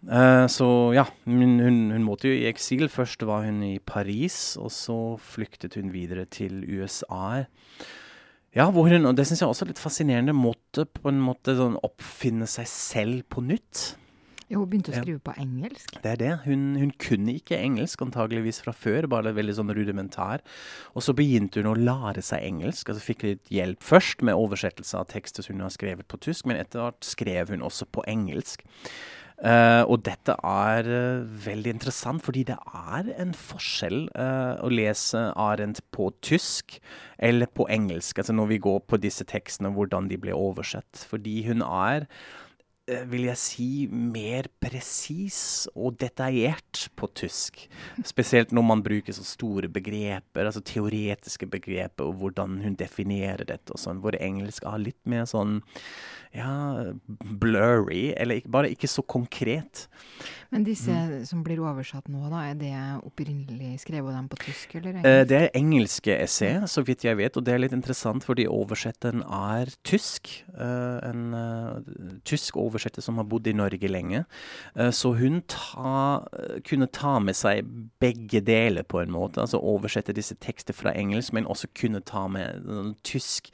Uh, 0.08 0.46
så 0.48 0.66
ja, 0.96 1.04
hun, 1.28 1.58
hun, 1.60 2.04
måtte 2.06 2.30
jo 2.30 2.38
i 2.38 2.46
eksil. 2.48 2.88
Først 2.88 3.26
var 3.28 3.44
hun 3.44 3.60
i 3.66 3.78
Paris, 3.78 4.56
og 4.56 4.72
så 4.72 4.96
flyktet 5.20 5.76
hun 5.76 5.92
videre 5.92 6.24
til 6.24 6.62
USA 6.64 7.44
Ja, 8.56 8.70
hun, 8.70 9.06
og 9.06 9.16
det 9.16 9.28
syns 9.28 9.44
jeg 9.44 9.50
også 9.52 9.66
er 9.66 9.74
litt 9.74 9.82
fascinerende, 9.82 10.32
måtte 10.34 10.88
på 10.88 11.12
en 11.12 11.20
måte 11.22 11.54
sånn 11.58 11.76
oppfinne 11.86 12.48
seg 12.50 12.66
selv 12.66 13.28
på 13.30 13.44
nytt. 13.44 13.92
Ja, 14.50 14.58
hun 14.58 14.66
begynte 14.66 14.90
å 14.90 14.98
skrive 14.98 15.20
på 15.22 15.32
engelsk. 15.38 15.92
Det 16.02 16.10
er 16.10 16.18
det. 16.18 16.30
Hun, 16.42 16.72
hun, 16.80 16.90
kunne 16.98 17.36
ikke 17.38 17.58
engelsk 17.60 18.00
antageligvis 18.02 18.58
fra 18.64 18.74
før, 18.74 19.06
bare 19.12 19.34
veldig 19.36 19.54
sånn 19.60 19.70
rudimentar. 19.76 20.42
Og 20.98 21.06
så 21.06 21.14
begynte 21.14 21.62
hun 21.62 21.70
å 21.70 21.76
lære 21.78 22.24
seg 22.26 22.42
engelsk. 22.48 22.90
altså 22.90 23.04
Fikk 23.04 23.22
litt 23.28 23.54
hjelp 23.54 23.86
først 23.86 24.26
med 24.26 24.34
oversettelse 24.34 24.98
av 24.98 25.06
tekster 25.12 25.46
hun 25.46 25.62
har 25.62 25.70
skrevet 25.70 26.10
på 26.10 26.18
tysk, 26.26 26.50
men 26.50 26.58
etter 26.58 26.82
hvert 26.82 27.06
skrev 27.06 27.54
hun 27.54 27.62
også 27.66 27.86
på 27.94 28.02
engelsk. 28.10 28.66
Uh, 29.40 29.86
og 29.88 30.02
dette 30.04 30.34
er 30.44 30.84
uh, 30.84 31.22
veldig 31.46 31.72
interessant, 31.78 32.20
fordi 32.20 32.42
det 32.50 32.58
er 32.76 33.06
en 33.22 33.30
forskjell 33.32 34.02
uh, 34.12 34.58
å 34.60 34.68
lese 34.68 35.22
Arendt 35.32 35.80
på 35.96 36.10
tysk 36.26 36.76
eller 37.16 37.48
på 37.48 37.64
engelsk. 37.72 38.18
Altså 38.20 38.34
når 38.36 38.50
vi 38.50 38.60
går 38.66 38.82
på 38.90 39.00
disse 39.00 39.24
tekstene, 39.24 39.72
hvordan 39.78 40.10
de 40.10 40.18
blir 40.20 40.36
oversett. 40.36 41.06
Fordi 41.08 41.38
hun 41.46 41.64
er 41.64 42.10
vil 43.10 43.26
jeg 43.28 43.40
si, 43.40 43.68
mer 43.90 44.48
presis 44.62 45.40
og 45.74 45.98
detaljert 46.00 46.86
på 46.98 47.08
tysk. 47.16 47.64
Spesielt 48.06 48.54
når 48.56 48.66
man 48.66 48.84
bruker 48.84 49.16
så 49.16 49.24
store 49.26 49.70
begreper, 49.72 50.46
altså 50.46 50.62
teoretiske 50.66 51.48
begreper, 51.50 52.08
og 52.08 52.20
hvordan 52.20 52.60
hun 52.64 52.78
definerer 52.80 53.46
dette 53.48 53.74
og 53.74 53.82
sånn. 53.82 54.02
Hvor 54.02 54.16
engelsk 54.18 54.66
har 54.68 54.82
litt 54.82 55.00
mer 55.08 55.28
sånn 55.30 55.60
ja, 56.34 56.92
blurry, 57.40 58.12
eller 58.16 58.40
bare 58.46 58.70
ikke 58.70 58.88
så 58.88 59.02
konkret. 59.02 59.88
Men 60.50 60.64
disse 60.66 60.90
mm. 60.90 61.24
som 61.26 61.42
blir 61.46 61.60
oversatt 61.62 62.08
nå, 62.10 62.24
da, 62.30 62.42
er 62.50 62.56
det 62.58 62.72
opprinnelig 63.06 63.80
skrevet 63.84 64.10
av 64.10 64.16
dem 64.16 64.28
på 64.30 64.38
tysk 64.42 64.76
eller 64.78 64.96
engelsk? 64.96 65.10
Eh, 65.10 65.22
det 65.30 65.38
er 65.38 65.58
engelske 65.58 66.16
essay, 66.16 66.56
så 66.70 66.82
vidt 66.86 67.06
jeg 67.06 67.18
vet, 67.18 67.38
og 67.38 67.46
det 67.46 67.54
er 67.54 67.62
litt 67.62 67.74
interessant 67.74 68.26
fordi 68.26 68.48
oversetteren 68.50 69.22
er 69.26 69.70
tysk. 69.86 70.32
Uh, 70.54 70.98
en 71.06 71.34
uh, 71.34 72.16
tysk 72.26 72.58
oversetter 72.58 73.02
som 73.02 73.18
har 73.18 73.28
bodd 73.30 73.46
i 73.50 73.54
Norge 73.56 73.90
lenge. 73.90 74.24
Så 74.94 75.12
hun 75.18 75.40
ta, 75.50 76.22
kunne 76.66 76.90
ta 76.94 77.16
med 77.22 77.38
seg 77.38 77.66
begge 78.02 78.42
deler 78.44 78.86
på 78.86 79.00
en 79.02 79.12
måte. 79.14 79.42
Altså 79.42 79.58
oversette 79.62 80.14
disse 80.14 80.36
tekster 80.42 80.76
fra 80.76 80.94
engelsk, 80.98 81.34
men 81.34 81.48
også 81.50 81.70
kunne 81.78 82.02
ta 82.06 82.26
med 82.30 82.94
tysk 83.06 83.50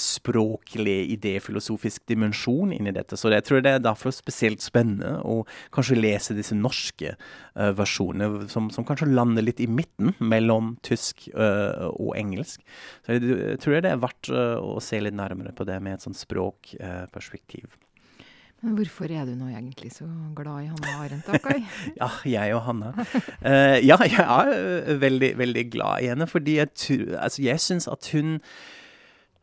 språklig, 0.00 1.10
idéfilosofisk 1.14 2.04
dimensjon 2.10 2.72
inni 2.74 2.92
dette. 2.94 3.16
Så 3.18 3.30
jeg 3.32 3.44
tror 3.46 3.62
det 3.64 3.74
er 3.76 3.84
derfor 3.84 4.14
spesielt 4.14 4.64
spennende 4.64 5.18
å 5.22 5.42
kanskje 5.74 5.98
lese 5.98 6.36
disse 6.36 6.56
norske 6.58 7.14
uh, 7.14 7.70
versjonene, 7.76 8.48
som, 8.52 8.70
som, 8.74 8.86
kanskje 8.86 9.12
lander 9.12 9.46
litt 9.46 9.62
i 9.62 9.70
midten 9.70 10.14
mellom 10.18 10.74
tysk 10.86 11.28
uh, 11.34 11.90
og 11.92 12.14
engelsk. 12.18 12.64
Så 13.06 13.16
jeg, 13.16 13.24
jeg, 13.30 13.62
tror 13.62 13.80
det 13.80 13.94
er 13.94 14.02
verdt 14.02 14.34
uh, 14.34 14.58
å 14.58 14.82
se 14.84 15.00
litt 15.02 15.16
nærmere 15.16 15.54
på 15.56 15.66
det 15.68 15.80
med 15.84 15.98
et 15.98 16.06
sånt 16.06 16.18
språkperspektiv. 16.18 17.78
Men 18.64 18.78
hvorfor 18.78 19.10
er 19.12 19.26
du 19.28 19.34
nå 19.36 19.50
egentlig 19.52 19.90
så 19.92 20.06
glad 20.36 20.64
i 20.64 20.68
Hanna 20.70 20.92
Arendt, 21.04 21.26
da, 21.28 21.56
ja, 22.00 22.08
jeg 22.24 22.54
og 22.56 22.62
Hanna. 22.64 22.94
ja, 23.84 23.98
jeg 24.08 24.24
er 24.24 25.02
veldig, 25.02 25.34
veldig 25.36 25.64
glad 25.74 26.06
i 26.06 26.08
henne, 26.14 26.28
fordi 26.30 26.56
jeg, 26.62 26.72
altså, 27.18 27.42
jeg 27.44 27.60
syns 27.60 27.90
at 27.92 28.08
hun 28.14 28.38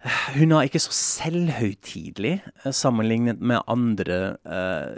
hun 0.01 0.49
er 0.55 0.65
ikke 0.65 0.79
så 0.81 0.93
selvhøytidelig 0.95 2.31
eh, 2.41 2.71
sammenlignet 2.73 3.41
med 3.41 3.61
andre 3.69 4.17
uh, 4.49 4.95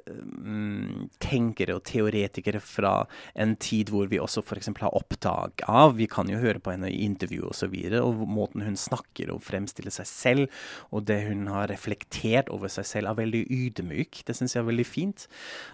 tenkere 1.23 1.75
og 1.75 1.83
teoretikere 1.89 2.61
fra 2.63 2.93
en 3.35 3.57
tid 3.59 3.91
hvor 3.91 4.07
vi 4.07 4.21
også 4.23 4.45
f.eks. 4.45 4.71
har 4.79 4.95
opptak 4.95 5.65
av 5.67 5.97
Vi 5.97 6.07
kan 6.07 6.31
jo 6.31 6.39
høre 6.39 6.61
på 6.63 6.71
henne 6.71 6.87
i 6.87 7.01
intervju 7.03 7.49
osv. 7.49 7.73
Og, 7.73 7.91
så 7.91 8.03
og 8.03 8.23
måten 8.31 8.63
hun 8.63 8.79
snakker 8.79 9.33
og 9.33 9.43
fremstiller 9.43 9.91
seg 9.91 10.07
selv, 10.07 10.63
og 10.95 11.03
det 11.09 11.19
hun 11.27 11.49
har 11.51 11.67
reflektert 11.73 12.51
over 12.53 12.71
seg 12.71 12.87
selv, 12.87 13.11
er 13.11 13.19
veldig 13.19 13.43
ydmyk. 13.51 14.23
Det 14.23 14.37
syns 14.37 14.55
jeg 14.55 14.63
er 14.63 14.69
veldig 14.71 14.87
fint. 14.87 15.27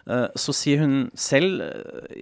Uh, 0.10 0.26
så 0.34 0.56
sier 0.58 0.82
hun 0.82 0.98
selv 1.14 1.62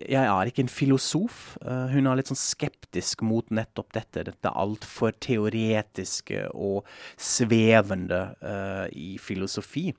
jeg 0.07 0.23
er 0.23 0.49
ikke 0.49 0.65
en 0.65 0.71
filosof. 0.71 1.55
Uh, 1.63 1.87
hun 1.93 2.09
er 2.09 2.19
litt 2.19 2.33
sånn 2.33 2.39
skeptisk 2.39 3.23
mot 3.23 3.47
nettopp 3.47 3.95
dette. 3.95 4.27
Dette 4.27 4.51
altfor 4.51 5.15
teoretiske 5.23 6.49
og 6.51 6.83
svevende 7.17 8.21
uh, 8.41 8.87
i 8.91 9.17
filosofi, 9.21 9.91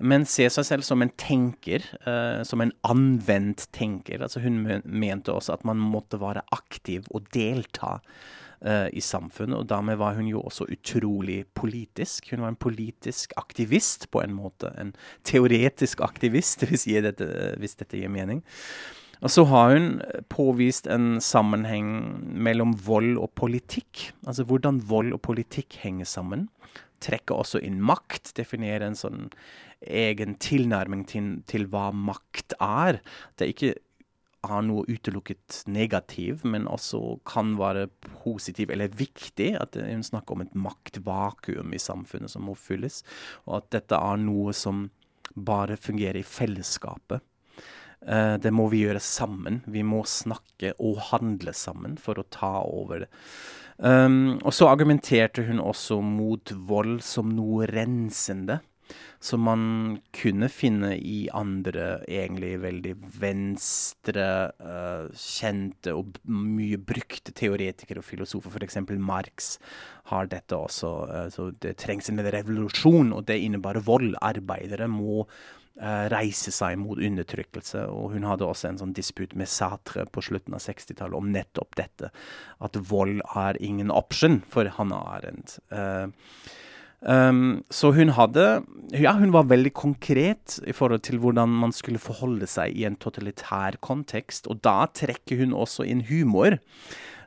men 0.00 0.26
ser 0.28 0.52
seg 0.54 0.66
selv 0.68 0.86
som 0.86 1.02
en 1.04 1.12
tenker, 1.20 1.84
uh, 2.06 2.42
som 2.46 2.62
en 2.64 2.74
anvendt 2.86 3.68
tenker. 3.76 4.22
Altså 4.22 4.42
hun 4.44 4.62
mente 4.84 5.34
også 5.34 5.58
at 5.58 5.66
man 5.68 5.80
måtte 5.82 6.20
være 6.22 6.46
aktiv 6.56 7.08
og 7.10 7.28
delta. 7.34 7.98
Uh, 8.60 8.90
i 8.92 9.00
samfunnet, 9.00 9.56
og 9.56 9.68
dermed 9.70 9.96
var 9.96 10.18
hun 10.18 10.26
jo 10.28 10.42
også 10.44 10.66
utrolig 10.68 11.46
politisk. 11.56 12.26
Hun 12.28 12.42
var 12.44 12.50
en 12.52 12.58
politisk 12.60 13.32
aktivist, 13.40 14.10
på 14.12 14.20
en 14.20 14.34
måte. 14.36 14.68
En 14.76 14.90
teoretisk 15.24 16.02
aktivist, 16.04 16.64
hvis, 16.68 16.84
dette, 16.84 17.30
hvis 17.56 17.78
dette 17.80 17.96
gir 17.96 18.12
mening. 18.12 18.42
Og 19.20 19.32
så 19.32 19.44
har 19.50 19.74
hun 19.74 19.88
påvist 20.32 20.88
en 20.88 21.18
sammenheng 21.20 21.90
mellom 22.40 22.72
vold 22.86 23.18
og 23.20 23.34
politikk. 23.36 24.10
Altså 24.26 24.46
hvordan 24.48 24.80
vold 24.88 25.12
og 25.16 25.20
politikk 25.26 25.76
henger 25.82 26.08
sammen. 26.08 26.48
Trekker 27.04 27.36
også 27.36 27.60
inn 27.64 27.82
makt. 27.84 28.32
Definerer 28.38 28.86
en 28.88 28.96
sånn 28.96 29.28
egen 29.84 30.36
tilnærming 30.40 31.04
til, 31.08 31.30
til 31.48 31.68
hva 31.72 31.90
makt 31.92 32.56
er. 32.64 33.00
Det 33.36 33.46
er 33.46 33.54
ikke 33.54 33.74
har 34.48 34.62
noe 34.64 34.86
utelukket 34.88 35.64
negativ, 35.68 36.46
men 36.48 36.68
også 36.70 37.18
kan 37.28 37.58
være 37.60 37.90
positiv 38.22 38.72
eller 38.72 38.92
viktig. 38.96 39.52
At 39.60 39.76
hun 39.76 40.04
snakker 40.06 40.36
om 40.36 40.44
et 40.46 40.56
maktvakuum 40.56 41.74
i 41.76 41.82
samfunnet 41.82 42.32
som 42.32 42.48
må 42.48 42.56
fylles. 42.56 43.02
Og 43.44 43.60
at 43.60 43.70
dette 43.76 44.00
er 44.00 44.22
noe 44.24 44.56
som 44.56 44.88
bare 45.36 45.76
fungerer 45.78 46.22
i 46.22 46.26
fellesskapet. 46.26 47.20
Uh, 48.00 48.36
det 48.40 48.52
må 48.56 48.70
vi 48.72 48.84
gjøre 48.86 49.02
sammen. 49.04 49.60
Vi 49.68 49.84
må 49.84 50.02
snakke 50.08 50.74
og 50.78 51.02
handle 51.10 51.52
sammen 51.56 51.98
for 52.00 52.20
å 52.20 52.28
ta 52.32 52.60
over 52.64 53.04
det. 53.04 53.10
Um, 53.80 54.36
og 54.44 54.52
så 54.52 54.68
argumenterte 54.68 55.46
hun 55.46 55.60
også 55.60 56.02
mot 56.04 56.52
vold 56.68 57.00
som 57.04 57.32
noe 57.32 57.68
rensende. 57.70 58.60
Som 59.22 59.44
man 59.46 59.62
kunne 60.16 60.48
finne 60.50 60.94
i 60.96 61.28
andre 61.36 62.00
egentlig 62.08 62.54
veldig 62.62 62.94
venstre, 63.20 64.24
uh, 64.58 65.06
kjente 65.14 65.94
og 65.94 66.16
mye 66.26 66.80
brukte 66.80 67.32
teoretikere 67.36 68.02
og 68.02 68.08
filosofer. 68.08 68.56
F.eks. 68.56 68.80
Marx 68.96 69.52
har 70.10 70.28
dette 70.32 70.56
også. 70.56 70.92
Uh, 71.06 71.28
så 71.32 71.50
det 71.62 71.76
trengs 71.84 72.10
en 72.10 72.24
revolusjon, 72.24 73.14
og 73.14 73.28
det 73.30 73.38
innebærer 73.44 73.86
vold. 73.86 74.16
Arbeidere 74.24 74.90
må 74.90 75.28
reise 76.12 76.52
seg 76.52 76.78
mot 76.80 76.98
undertrykkelse. 77.00 77.86
Og 77.88 78.14
hun 78.14 78.26
hadde 78.28 78.46
også 78.46 78.70
en 78.70 78.80
sånn 78.80 78.96
disput 78.96 79.36
med 79.38 79.50
Satre 79.50 80.06
på 80.12 80.24
slutten 80.24 80.56
av 80.56 80.64
60-tallet 80.64 81.16
om 81.16 81.30
nettopp 81.32 81.76
dette. 81.80 82.10
At 82.60 82.78
vold 82.90 83.22
er 83.36 83.60
ingen 83.62 83.92
option 83.94 84.40
for 84.50 84.68
Hanna 84.76 85.00
Arendt. 85.16 85.58
Uh, 85.72 86.10
um, 87.00 87.62
så 87.72 87.94
hun 87.96 88.14
hadde 88.18 88.48
Ja, 88.96 89.14
hun 89.16 89.32
var 89.32 89.48
veldig 89.48 89.72
konkret 89.72 90.58
i 90.66 90.74
forhold 90.76 91.06
til 91.06 91.20
hvordan 91.22 91.52
man 91.62 91.72
skulle 91.76 92.02
forholde 92.02 92.48
seg 92.50 92.76
i 92.76 92.84
en 92.88 92.98
totalitær 93.00 93.80
kontekst. 93.80 94.50
Og 94.50 94.60
da 94.66 94.84
trekker 94.92 95.40
hun 95.44 95.56
også 95.56 95.86
inn 95.88 96.04
humor 96.10 96.58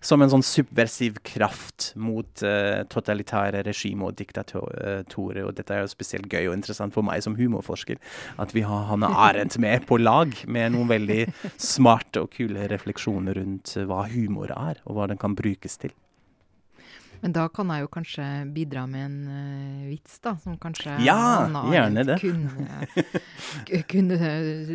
som 0.03 0.21
en 0.21 0.31
sånn 0.33 0.45
subversiv 0.45 1.19
kraft 1.25 1.91
mot 1.99 2.43
uh, 2.45 2.83
totalitære 2.91 3.63
regimer 3.67 4.11
og 4.11 4.19
diktatorer. 4.19 5.43
Og 5.47 5.55
dette 5.57 5.75
er 5.75 5.83
jo 5.83 5.91
spesielt 5.91 6.29
gøy 6.31 6.49
og 6.49 6.57
interessant 6.57 6.95
for 6.95 7.05
meg 7.07 7.23
som 7.25 7.37
humorforsker, 7.39 8.01
at 8.43 8.55
vi 8.55 8.65
har 8.67 8.87
Hanne 8.91 9.09
Arendt 9.09 9.57
med 9.63 9.87
på 9.89 9.99
lag 10.01 10.35
med 10.45 10.75
noen 10.75 10.91
veldig 10.91 11.21
smarte 11.55 12.25
og 12.25 12.33
kule 12.35 12.67
refleksjoner 12.71 13.39
rundt 13.39 13.77
hva 13.87 14.05
humor 14.11 14.51
er, 14.53 14.83
og 14.83 14.97
hva 14.97 15.09
den 15.11 15.21
kan 15.21 15.37
brukes 15.39 15.79
til. 15.81 15.95
Men 17.23 17.31
da 17.31 17.45
kan 17.47 17.69
jeg 17.71 17.85
jo 17.85 17.89
kanskje 17.91 18.23
bidra 18.51 18.83
med 18.89 19.05
en 19.05 19.19
uh, 19.31 19.83
vits, 19.87 20.17
da, 20.23 20.33
som 20.43 20.57
kanskje 20.59 20.97
ja, 21.05 21.47
gjerne 21.71 22.03
det. 22.09 22.17
kunne, 22.19 22.79
kunne 23.93 24.17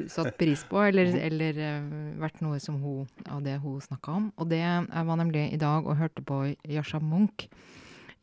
satt 0.08 0.32
pris 0.40 0.62
på, 0.70 0.80
eller, 0.88 1.12
eller 1.28 1.60
uh, 1.60 1.90
vært 2.22 2.40
noe 2.44 2.56
som 2.64 2.78
hun, 2.80 3.04
av 3.28 3.42
det 3.44 3.58
hun 3.60 3.82
snakka 3.84 4.16
om. 4.16 4.30
Og 4.40 4.48
det 4.48 4.62
jeg 4.62 5.08
var 5.10 5.20
nemlig 5.20 5.44
i 5.52 5.60
dag 5.60 5.84
og 5.84 6.00
hørte 6.00 6.24
på 6.24 6.46
Yasha 6.64 7.02
Munch 7.04 7.50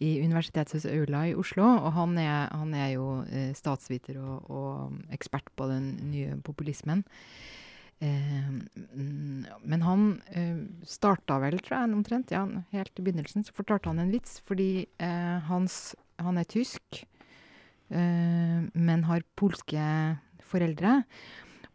i 0.02 0.18
Universitetshuset 0.26 0.90
aula 0.90 1.28
i 1.30 1.36
Oslo. 1.38 1.68
Og 1.86 1.94
han 1.94 2.18
er, 2.18 2.50
han 2.50 2.74
er 2.74 2.96
jo 2.96 3.10
uh, 3.22 3.52
statsviter 3.54 4.18
og, 4.24 4.50
og, 4.50 4.98
ekspert 5.14 5.54
på 5.54 5.70
den 5.70 5.94
nye 6.10 6.40
populismen. 6.42 7.06
Eh, 8.00 8.50
mm, 8.94 9.46
men 9.64 9.82
han 9.82 10.22
eh, 10.28 10.58
starta 10.88 11.40
vel, 11.40 11.58
tror 11.64 11.78
jeg, 11.78 11.96
omtrent, 11.96 12.34
ja, 12.34 12.44
helt 12.76 13.00
i 13.00 13.06
begynnelsen, 13.06 13.46
så 13.46 13.56
fortalte 13.56 13.92
han 13.92 14.02
en 14.04 14.12
vits. 14.14 14.40
Fordi 14.46 14.86
eh, 15.00 15.38
hans, 15.50 15.96
han 16.22 16.40
er 16.42 16.50
tysk, 16.52 17.06
eh, 17.90 18.60
men 18.74 19.08
har 19.10 19.26
polske 19.40 19.86
foreldre. 20.46 21.02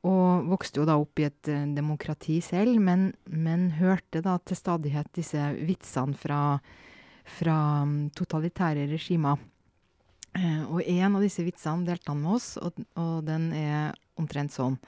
Og 0.09 0.49
vokste 0.49 0.81
jo 0.81 0.87
da 0.89 0.97
opp 0.97 1.21
i 1.21 1.27
et 1.29 1.49
demokrati 1.77 2.39
selv, 2.45 2.79
men, 2.81 3.11
men, 3.29 3.69
hørte 3.77 4.23
da 4.25 4.39
til 4.41 4.57
stadighet 4.57 5.11
disse 5.13 5.51
vitsene 5.59 6.17
fra, 6.17 6.57
fra 7.29 7.57
mm, 7.85 7.99
totalitære 8.17 8.87
regimer. 8.89 9.37
Og 10.71 10.81
en 10.87 11.19
av 11.19 11.25
disse 11.25 11.43
vitsene 11.45 11.85
delte 11.85 12.15
han 12.15 12.23
med 12.23 12.37
oss, 12.39 12.55
og, 12.63 12.79
og 12.97 13.27
den 13.27 13.51
er 13.53 13.93
omtrent 14.17 14.55
sånn. 14.55 14.79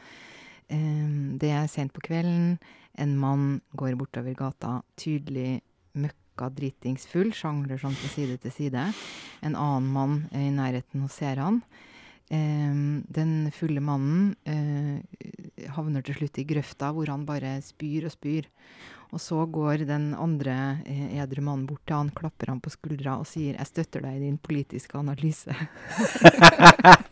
Eh, 0.68 1.36
det 1.40 1.50
er 1.50 1.68
sent 1.70 1.92
på 1.94 2.04
kvelden. 2.04 2.58
En 2.98 3.16
mann 3.18 3.60
går 3.78 3.96
bortover 3.96 4.34
gata, 4.36 4.80
tydelig 5.00 5.62
møkka 5.96 6.50
dritings 6.52 7.06
full, 7.08 7.32
sjangler 7.36 7.80
sånn 7.80 7.96
fra 7.96 8.10
side 8.12 8.38
til 8.42 8.52
side. 8.52 8.84
En 9.42 9.56
annen 9.56 9.88
mann 9.92 10.18
er 10.32 10.48
i 10.48 10.54
nærheten 10.54 11.04
og 11.06 11.12
ser 11.12 11.40
han. 11.42 11.62
Eh, 12.32 12.72
den 13.18 13.34
fulle 13.52 13.82
mannen 13.84 14.34
eh, 14.48 15.68
havner 15.74 16.04
til 16.04 16.20
slutt 16.20 16.40
i 16.40 16.48
grøfta, 16.48 16.92
hvor 16.96 17.12
han 17.12 17.26
bare 17.28 17.58
spyr 17.64 18.08
og 18.08 18.14
spyr. 18.16 18.48
Og 19.12 19.20
så 19.20 19.42
går 19.44 19.84
den 19.84 20.12
andre 20.16 20.80
eh, 20.88 21.18
edru 21.20 21.42
mannen 21.44 21.66
bort 21.68 21.84
til 21.84 21.98
han, 21.98 22.12
klapper 22.16 22.54
han 22.54 22.62
på 22.64 22.72
skuldra 22.72 23.18
og 23.20 23.28
sier 23.28 23.58
'Jeg 23.58 23.68
støtter 23.68 24.00
deg 24.06 24.16
i 24.16 24.24
din 24.24 24.38
politiske 24.38 24.96
analyse'. 24.96 25.52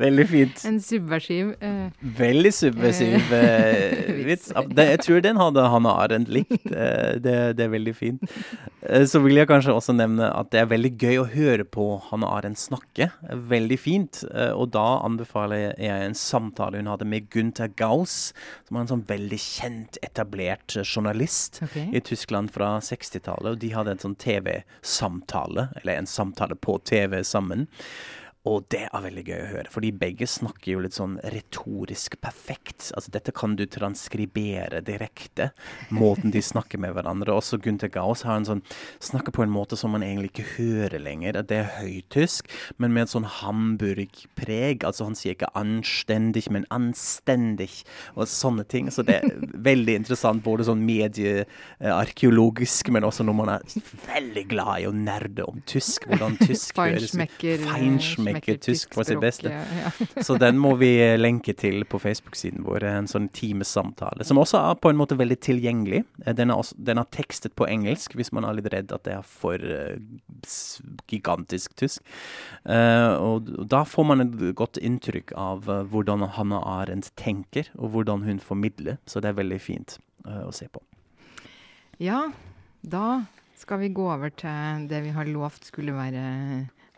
Veldig 0.00 0.26
fint. 0.30 0.62
En 0.68 0.78
subversiv 0.82 1.52
uh, 1.60 1.88
Veldig 2.18 2.52
subversiv 2.54 3.32
uh, 3.32 4.10
vits. 4.28 4.50
Det, 4.70 4.86
jeg 4.94 5.02
tror 5.04 5.24
den 5.24 5.40
hadde 5.40 5.66
Hanne 5.74 5.92
Arendt 6.04 6.30
likt. 6.32 6.64
Det, 6.70 7.34
det, 7.56 7.64
er 7.64 7.72
veldig 7.72 7.94
fint. 7.96 8.22
Så 9.08 9.20
vil 9.24 9.36
jeg 9.40 9.48
kanskje 9.50 9.74
også 9.76 9.94
nevne 9.96 10.30
at 10.32 10.50
det 10.54 10.62
er 10.62 10.70
veldig 10.70 10.92
gøy 11.00 11.20
å 11.20 11.26
høre 11.28 11.66
på 11.68 11.86
Hanne 12.08 12.28
Arendt 12.30 12.60
snakke. 12.62 13.10
Veldig 13.50 13.78
fint. 13.80 14.22
Og 14.54 14.70
da 14.74 14.86
anbefaler 15.04 15.74
jeg 15.78 16.06
en 16.06 16.16
samtale 16.16 16.80
hun 16.80 16.90
hadde 16.90 17.08
med 17.08 17.28
Gunther 17.32 17.72
Gauss, 17.76 18.32
som 18.68 18.78
er 18.78 18.84
en 18.84 18.92
sånn 18.94 19.04
veldig 19.08 19.40
kjent, 19.40 20.00
etablert 20.06 20.78
journalist 20.84 21.60
okay. 21.66 21.88
i 21.92 22.02
Tyskland 22.04 22.52
fra 22.54 22.76
60-tallet. 22.84 23.52
Og 23.54 23.60
de 23.60 23.74
hadde 23.74 23.96
en 23.96 24.04
sånn 24.06 24.16
TV-samtale, 24.20 25.68
eller 25.82 26.00
en 26.00 26.10
samtale 26.10 26.56
på 26.56 26.78
TV 26.88 27.20
sammen. 27.26 27.68
Og 28.48 28.64
det 28.72 28.86
er 28.88 29.02
veldig 29.04 29.22
gøy 29.26 29.36
å 29.36 29.48
høre, 29.50 29.68
fordi 29.68 29.90
begge 30.00 30.24
snakker 30.30 30.70
jo 30.72 30.78
litt 30.80 30.94
sånn 30.96 31.18
retorisk 31.34 32.14
perfekt. 32.24 32.86
Altså 32.96 33.12
dette 33.12 33.34
kan 33.36 33.52
du 33.58 33.66
transkribere 33.68 34.80
direkte, 34.80 35.50
måten 35.92 36.32
de 36.32 36.40
snakker 36.40 36.80
med 36.80 36.94
hverandre. 36.96 37.36
Også 37.36 37.60
Gunther 37.60 37.92
Gauss 37.92 38.24
har 38.24 38.40
en 38.40 38.48
sånn, 38.48 38.64
snakker 39.04 39.28
på 39.36 39.44
en 39.44 39.52
måte 39.52 39.76
som 39.76 39.92
man 39.92 40.00
egentlig 40.06 40.32
ikke 40.32 40.52
hører 40.54 40.96
lenger. 41.04 41.36
Det 41.44 41.58
er 41.58 41.68
høytysk, 41.82 42.48
men 42.80 42.96
med 42.96 43.04
et 43.04 43.12
sånn 43.12 43.28
Hamburg-preg. 43.28 44.88
Altså 44.88 45.04
han 45.10 45.18
sier 45.20 45.36
ikke 45.36 45.52
'anstendig', 45.52 46.48
men 46.48 46.64
'anstendig', 46.72 47.84
og 48.16 48.24
sånne 48.24 48.64
ting. 48.64 48.88
Så 48.88 49.04
det 49.04 49.20
er 49.20 49.28
veldig 49.52 50.00
interessant, 50.00 50.40
både 50.42 50.64
sånn 50.64 50.80
mediearkeologisk, 50.88 52.88
men 52.88 53.04
også 53.04 53.20
når 53.28 53.36
man 53.36 53.52
er 53.58 53.60
veldig 54.08 54.48
glad 54.48 54.80
i 54.80 54.88
å 54.88 54.96
nerde 54.96 55.44
om 55.44 55.60
tysk. 55.66 56.08
Hvordan 56.08 56.40
tysk 56.40 56.72
høres 56.80 57.12
Feinschmecker 57.12 58.29
smekker 58.30 58.58
tysk 58.62 58.94
på 58.94 59.04
sitt 59.06 59.20
beste. 59.22 59.52
Ja. 59.52 59.90
så 60.26 60.36
den 60.40 60.58
må 60.60 60.74
vi 60.80 60.90
lenke 61.18 61.54
til 61.58 61.84
på 61.88 62.00
Facebook-siden 62.02 62.64
vår. 62.66 62.86
En 62.90 63.10
sånn 63.10 63.28
timesamtale. 63.36 64.26
Som 64.26 64.40
også 64.42 64.60
er 64.60 64.78
på 64.80 64.92
en 64.92 65.00
måte 65.00 65.18
veldig 65.20 65.38
tilgjengelig. 65.44 66.02
Den 66.26 66.52
er, 66.52 66.56
også, 66.56 66.78
den 66.78 67.00
er, 67.02 67.08
tekstet 67.10 67.56
på 67.58 67.68
engelsk, 67.70 68.14
hvis 68.18 68.32
man 68.36 68.46
er 68.46 68.58
litt 68.58 68.70
redd 68.72 68.94
at 68.94 69.06
det 69.08 69.16
er 69.18 69.26
for 69.26 69.60
uh, 69.60 69.96
gigantisk 71.10 71.74
tysk. 71.80 72.04
Uh, 72.64 73.16
og 73.18 73.50
da 73.70 73.82
får 73.88 74.08
man 74.12 74.24
et 74.26 74.38
godt 74.58 74.80
inntrykk 74.80 75.34
av 75.38 75.68
hvordan 75.90 76.28
Hanna 76.36 76.62
Arendt 76.78 77.12
tenker, 77.20 77.68
og 77.78 77.94
hvordan 77.96 78.24
hun 78.28 78.40
formidler. 78.42 79.00
Så 79.10 79.22
det 79.22 79.32
er 79.32 79.40
veldig 79.40 79.60
fint 79.62 79.98
å 80.24 80.52
se 80.54 80.68
på. 80.68 80.82
Ja, 82.00 82.30
da 82.80 83.24
skal 83.60 83.82
vi 83.82 83.90
gå 83.92 84.06
over 84.08 84.32
til 84.32 84.86
det 84.88 85.02
vi 85.04 85.12
har 85.12 85.28
lovt 85.28 85.66
skulle 85.68 85.92
være 85.92 86.22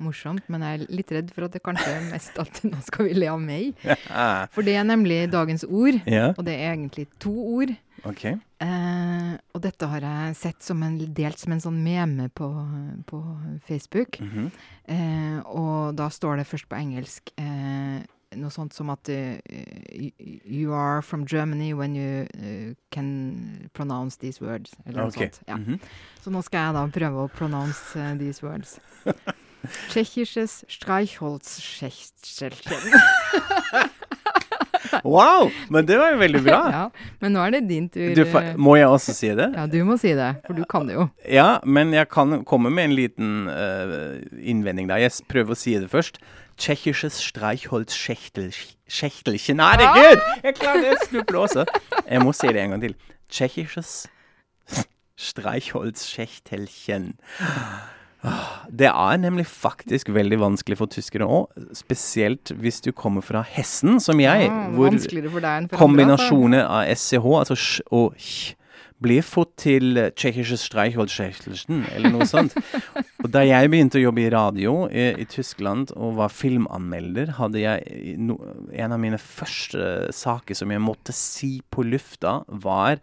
morsomt, 0.03 0.47
men 0.53 0.65
jeg 0.65 0.81
er 0.81 0.93
litt 0.93 1.13
redd 1.13 1.31
for 1.35 1.47
at 1.47 1.57
det 1.57 1.63
kanskje 1.65 1.91
er 1.91 2.07
mest 2.11 2.39
at 2.43 2.63
nå 2.65 2.81
skal 2.87 3.09
vi 3.09 3.17
le 3.19 3.31
av 3.33 3.41
meg. 3.43 3.73
For 4.55 4.65
det 4.67 4.77
er 4.79 4.87
nemlig 4.89 5.25
dagens 5.33 5.65
ord, 5.69 5.99
og 6.03 6.45
det 6.47 6.55
er 6.55 6.73
egentlig 6.73 7.09
to 7.23 7.33
ord. 7.33 7.75
Okay. 8.09 8.35
Eh, 8.63 9.35
og 9.55 9.61
dette 9.63 9.87
har 9.87 10.03
jeg 10.03 10.39
sett 10.39 10.65
som 10.65 10.81
en, 10.83 10.97
delt 11.15 11.39
som 11.39 11.55
en 11.55 11.63
sånn 11.63 11.79
meme 11.85 12.29
på, 12.35 12.49
på 13.07 13.21
Facebook. 13.69 14.21
Mm 14.21 14.31
-hmm. 14.31 14.51
eh, 14.95 15.39
og 15.47 15.95
da 15.95 16.09
står 16.11 16.37
det 16.37 16.47
først 16.47 16.69
på 16.69 16.77
engelsk 16.77 17.31
eh, 17.37 18.03
noe 18.37 18.51
sånt 18.51 18.73
som 18.73 18.91
at 18.91 19.09
uh, 19.09 19.37
You 20.45 20.73
are 20.73 21.03
from 21.03 21.27
Germany 21.27 21.73
when 21.75 21.97
you 21.97 22.27
uh, 22.39 22.75
can 22.91 23.71
pronounce 23.73 24.17
these 24.17 24.41
words. 24.41 24.73
Eller 24.87 25.03
okay. 25.03 25.27
noe 25.27 25.33
sånt. 25.33 25.43
Ja. 25.47 25.57
Mm 25.57 25.65
-hmm. 25.65 25.79
Så 26.21 26.31
nå 26.31 26.43
skal 26.43 26.59
jeg 26.67 26.75
da 26.75 26.87
prøve 26.87 27.25
å 27.25 27.29
pronounce 27.29 27.99
uh, 27.99 28.19
these 28.19 28.47
words. 28.47 28.81
Tsjechisches 29.91 30.65
Streichholzschächtelchen. 30.69 32.93
wow! 35.05 35.51
Men 35.69 35.87
det 35.87 35.99
var 35.99 36.11
jo 36.13 36.19
veldig 36.21 36.43
bra. 36.45 36.71
ja, 36.73 36.91
Men 37.21 37.33
nå 37.37 37.41
er 37.45 37.51
det 37.57 37.61
din 37.69 37.89
tur. 37.93 38.15
Du, 38.17 38.25
må 38.61 38.77
jeg 38.77 38.87
også 38.89 39.13
si 39.17 39.29
det? 39.37 39.49
Ja, 39.57 39.67
du 39.71 39.85
må 39.89 39.97
si 40.01 40.09
det, 40.19 40.35
for 40.47 40.53
du 40.59 40.65
kan 40.69 40.89
det 40.89 40.95
jo. 40.99 41.05
Ja, 41.29 41.59
men 41.65 41.93
jeg 41.95 42.09
kan 42.13 42.45
komme 42.49 42.71
med 42.71 42.85
en 42.91 42.97
liten 42.99 43.29
uh, 43.49 43.55
innvending 44.39 44.89
da. 44.91 44.95
Jeg 45.03 45.11
prøver 45.31 45.51
å 45.55 45.57
si 45.59 45.73
det 45.79 45.91
først. 45.93 46.15
Tsjekkisches 46.61 47.15
Streichholzschächtelchen 47.31 49.59
Herregud! 49.63 50.21
Jeg 50.45 50.55
klarer 50.59 50.83
det! 50.85 50.95
Snubler 51.09 51.39
også. 51.47 51.63
Jeg 52.07 52.19
må 52.23 52.31
si 52.37 52.47
det 52.53 52.61
en 52.63 52.71
gang 52.77 52.83
til. 52.85 52.95
Tsjekkisches 53.33 53.91
Streichholzschächtelchen. 55.17 57.05
Det 58.71 58.87
er 58.87 59.19
nemlig 59.19 59.49
faktisk 59.51 60.13
veldig 60.15 60.39
vanskelig 60.39 60.79
for 60.79 60.91
tyskere 60.91 61.27
òg, 61.27 61.63
spesielt 61.75 62.53
hvis 62.63 62.79
du 62.85 62.93
kommer 62.95 63.25
fra 63.25 63.43
Hessen, 63.43 63.99
som 64.01 64.21
jeg, 64.23 64.47
ja, 64.47 64.65
hvor 64.77 64.93
altså. 64.95 65.75
kombinasjoner 65.75 66.63
av 66.63 66.87
SCH, 66.95 67.27
altså 67.43 67.59
sj 67.59 67.87
og 67.91 68.15
ch, 68.17 68.53
blir 69.03 69.25
fått 69.27 69.57
til 69.65 69.99
tsjekkiske 70.15 70.61
Streichholzschächtelchen, 70.63 71.83
eller 71.91 72.13
noe 72.15 72.27
sånt. 72.31 72.55
og 73.25 73.29
da 73.35 73.43
jeg 73.43 73.71
begynte 73.73 73.99
å 73.99 74.05
jobbe 74.05 74.23
i 74.23 74.31
radio 74.31 74.77
i, 74.87 75.09
i 75.19 75.27
Tyskland 75.27 75.91
og 75.97 76.21
var 76.21 76.31
filmanmelder, 76.31 77.35
hadde 77.41 77.65
jeg 77.65 78.17
no, 78.23 78.39
en 78.71 78.95
av 78.95 79.03
mine 79.03 79.19
første 79.19 80.13
saker 80.15 80.55
som 80.59 80.71
jeg 80.71 80.85
måtte 80.85 81.15
si 81.17 81.57
på 81.75 81.83
lufta, 81.89 82.43
var 82.47 83.03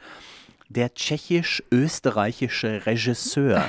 der 0.69 0.91
tsjekkisk-østerreikiske 0.93 2.75
regissør. 2.85 3.65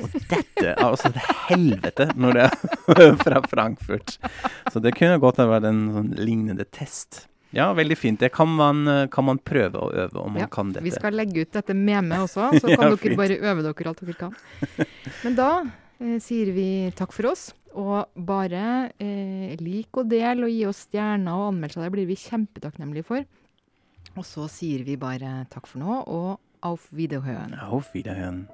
Og 0.00 0.18
dette 0.32 0.66
er 0.72 0.82
altså 0.84 1.12
et 1.12 1.22
helvete 1.48 2.10
når 2.16 2.38
det 2.38 2.44
er 2.48 3.16
fra 3.24 3.40
Frankfurt. 3.50 4.18
Så 4.72 4.82
det 4.84 4.96
kunne 4.98 5.20
godt 5.22 5.40
ha 5.42 5.48
vært 5.50 5.68
en 5.70 5.86
sånn 5.94 6.12
lignende 6.18 6.68
test. 6.68 7.26
Ja, 7.56 7.70
veldig 7.76 7.96
fint. 7.96 8.20
Det 8.20 8.32
kan 8.34 8.50
man, 8.52 8.84
kan 9.12 9.24
man 9.24 9.38
prøve 9.38 9.80
å 9.80 9.90
øve 9.94 10.20
om 10.20 10.34
man 10.34 10.44
ja, 10.44 10.48
kan 10.52 10.72
dette. 10.74 10.84
Vi 10.84 10.92
skal 10.92 11.14
legge 11.16 11.46
ut 11.46 11.54
dette 11.54 11.76
memet 11.76 12.26
også, 12.26 12.50
så 12.60 12.72
kan 12.72 12.88
ja, 12.88 12.90
dere 12.90 13.00
fint. 13.00 13.20
bare 13.20 13.38
øve 13.40 13.64
dere 13.64 13.92
alt 13.92 14.02
dere 14.02 14.18
kan. 14.18 14.34
Men 15.24 15.38
da 15.38 15.50
eh, 15.62 16.18
sier 16.22 16.52
vi 16.56 16.68
takk 16.98 17.14
for 17.16 17.32
oss. 17.32 17.48
Og 17.76 18.08
bare 18.24 18.90
eh, 18.96 19.52
lik 19.60 19.98
og 20.00 20.08
del 20.08 20.46
og 20.46 20.52
gi 20.52 20.62
oss 20.68 20.86
stjerner 20.86 21.36
og 21.36 21.50
anmeldelser. 21.50 21.84
Det 21.84 21.92
blir 21.92 22.08
vi 22.08 22.16
kjempetakknemlige 22.16 23.08
for. 23.08 23.26
Og 24.16 24.24
så 24.24 24.46
sier 24.48 24.84
vi 24.86 24.96
bare 25.00 25.42
takk 25.52 25.68
for 25.68 25.82
nå, 25.82 26.00
og 26.08 26.38
auf 26.64 26.88
Wiederhören. 26.90 27.52
Auf 27.60 27.92
Wiederhören. 27.92 28.46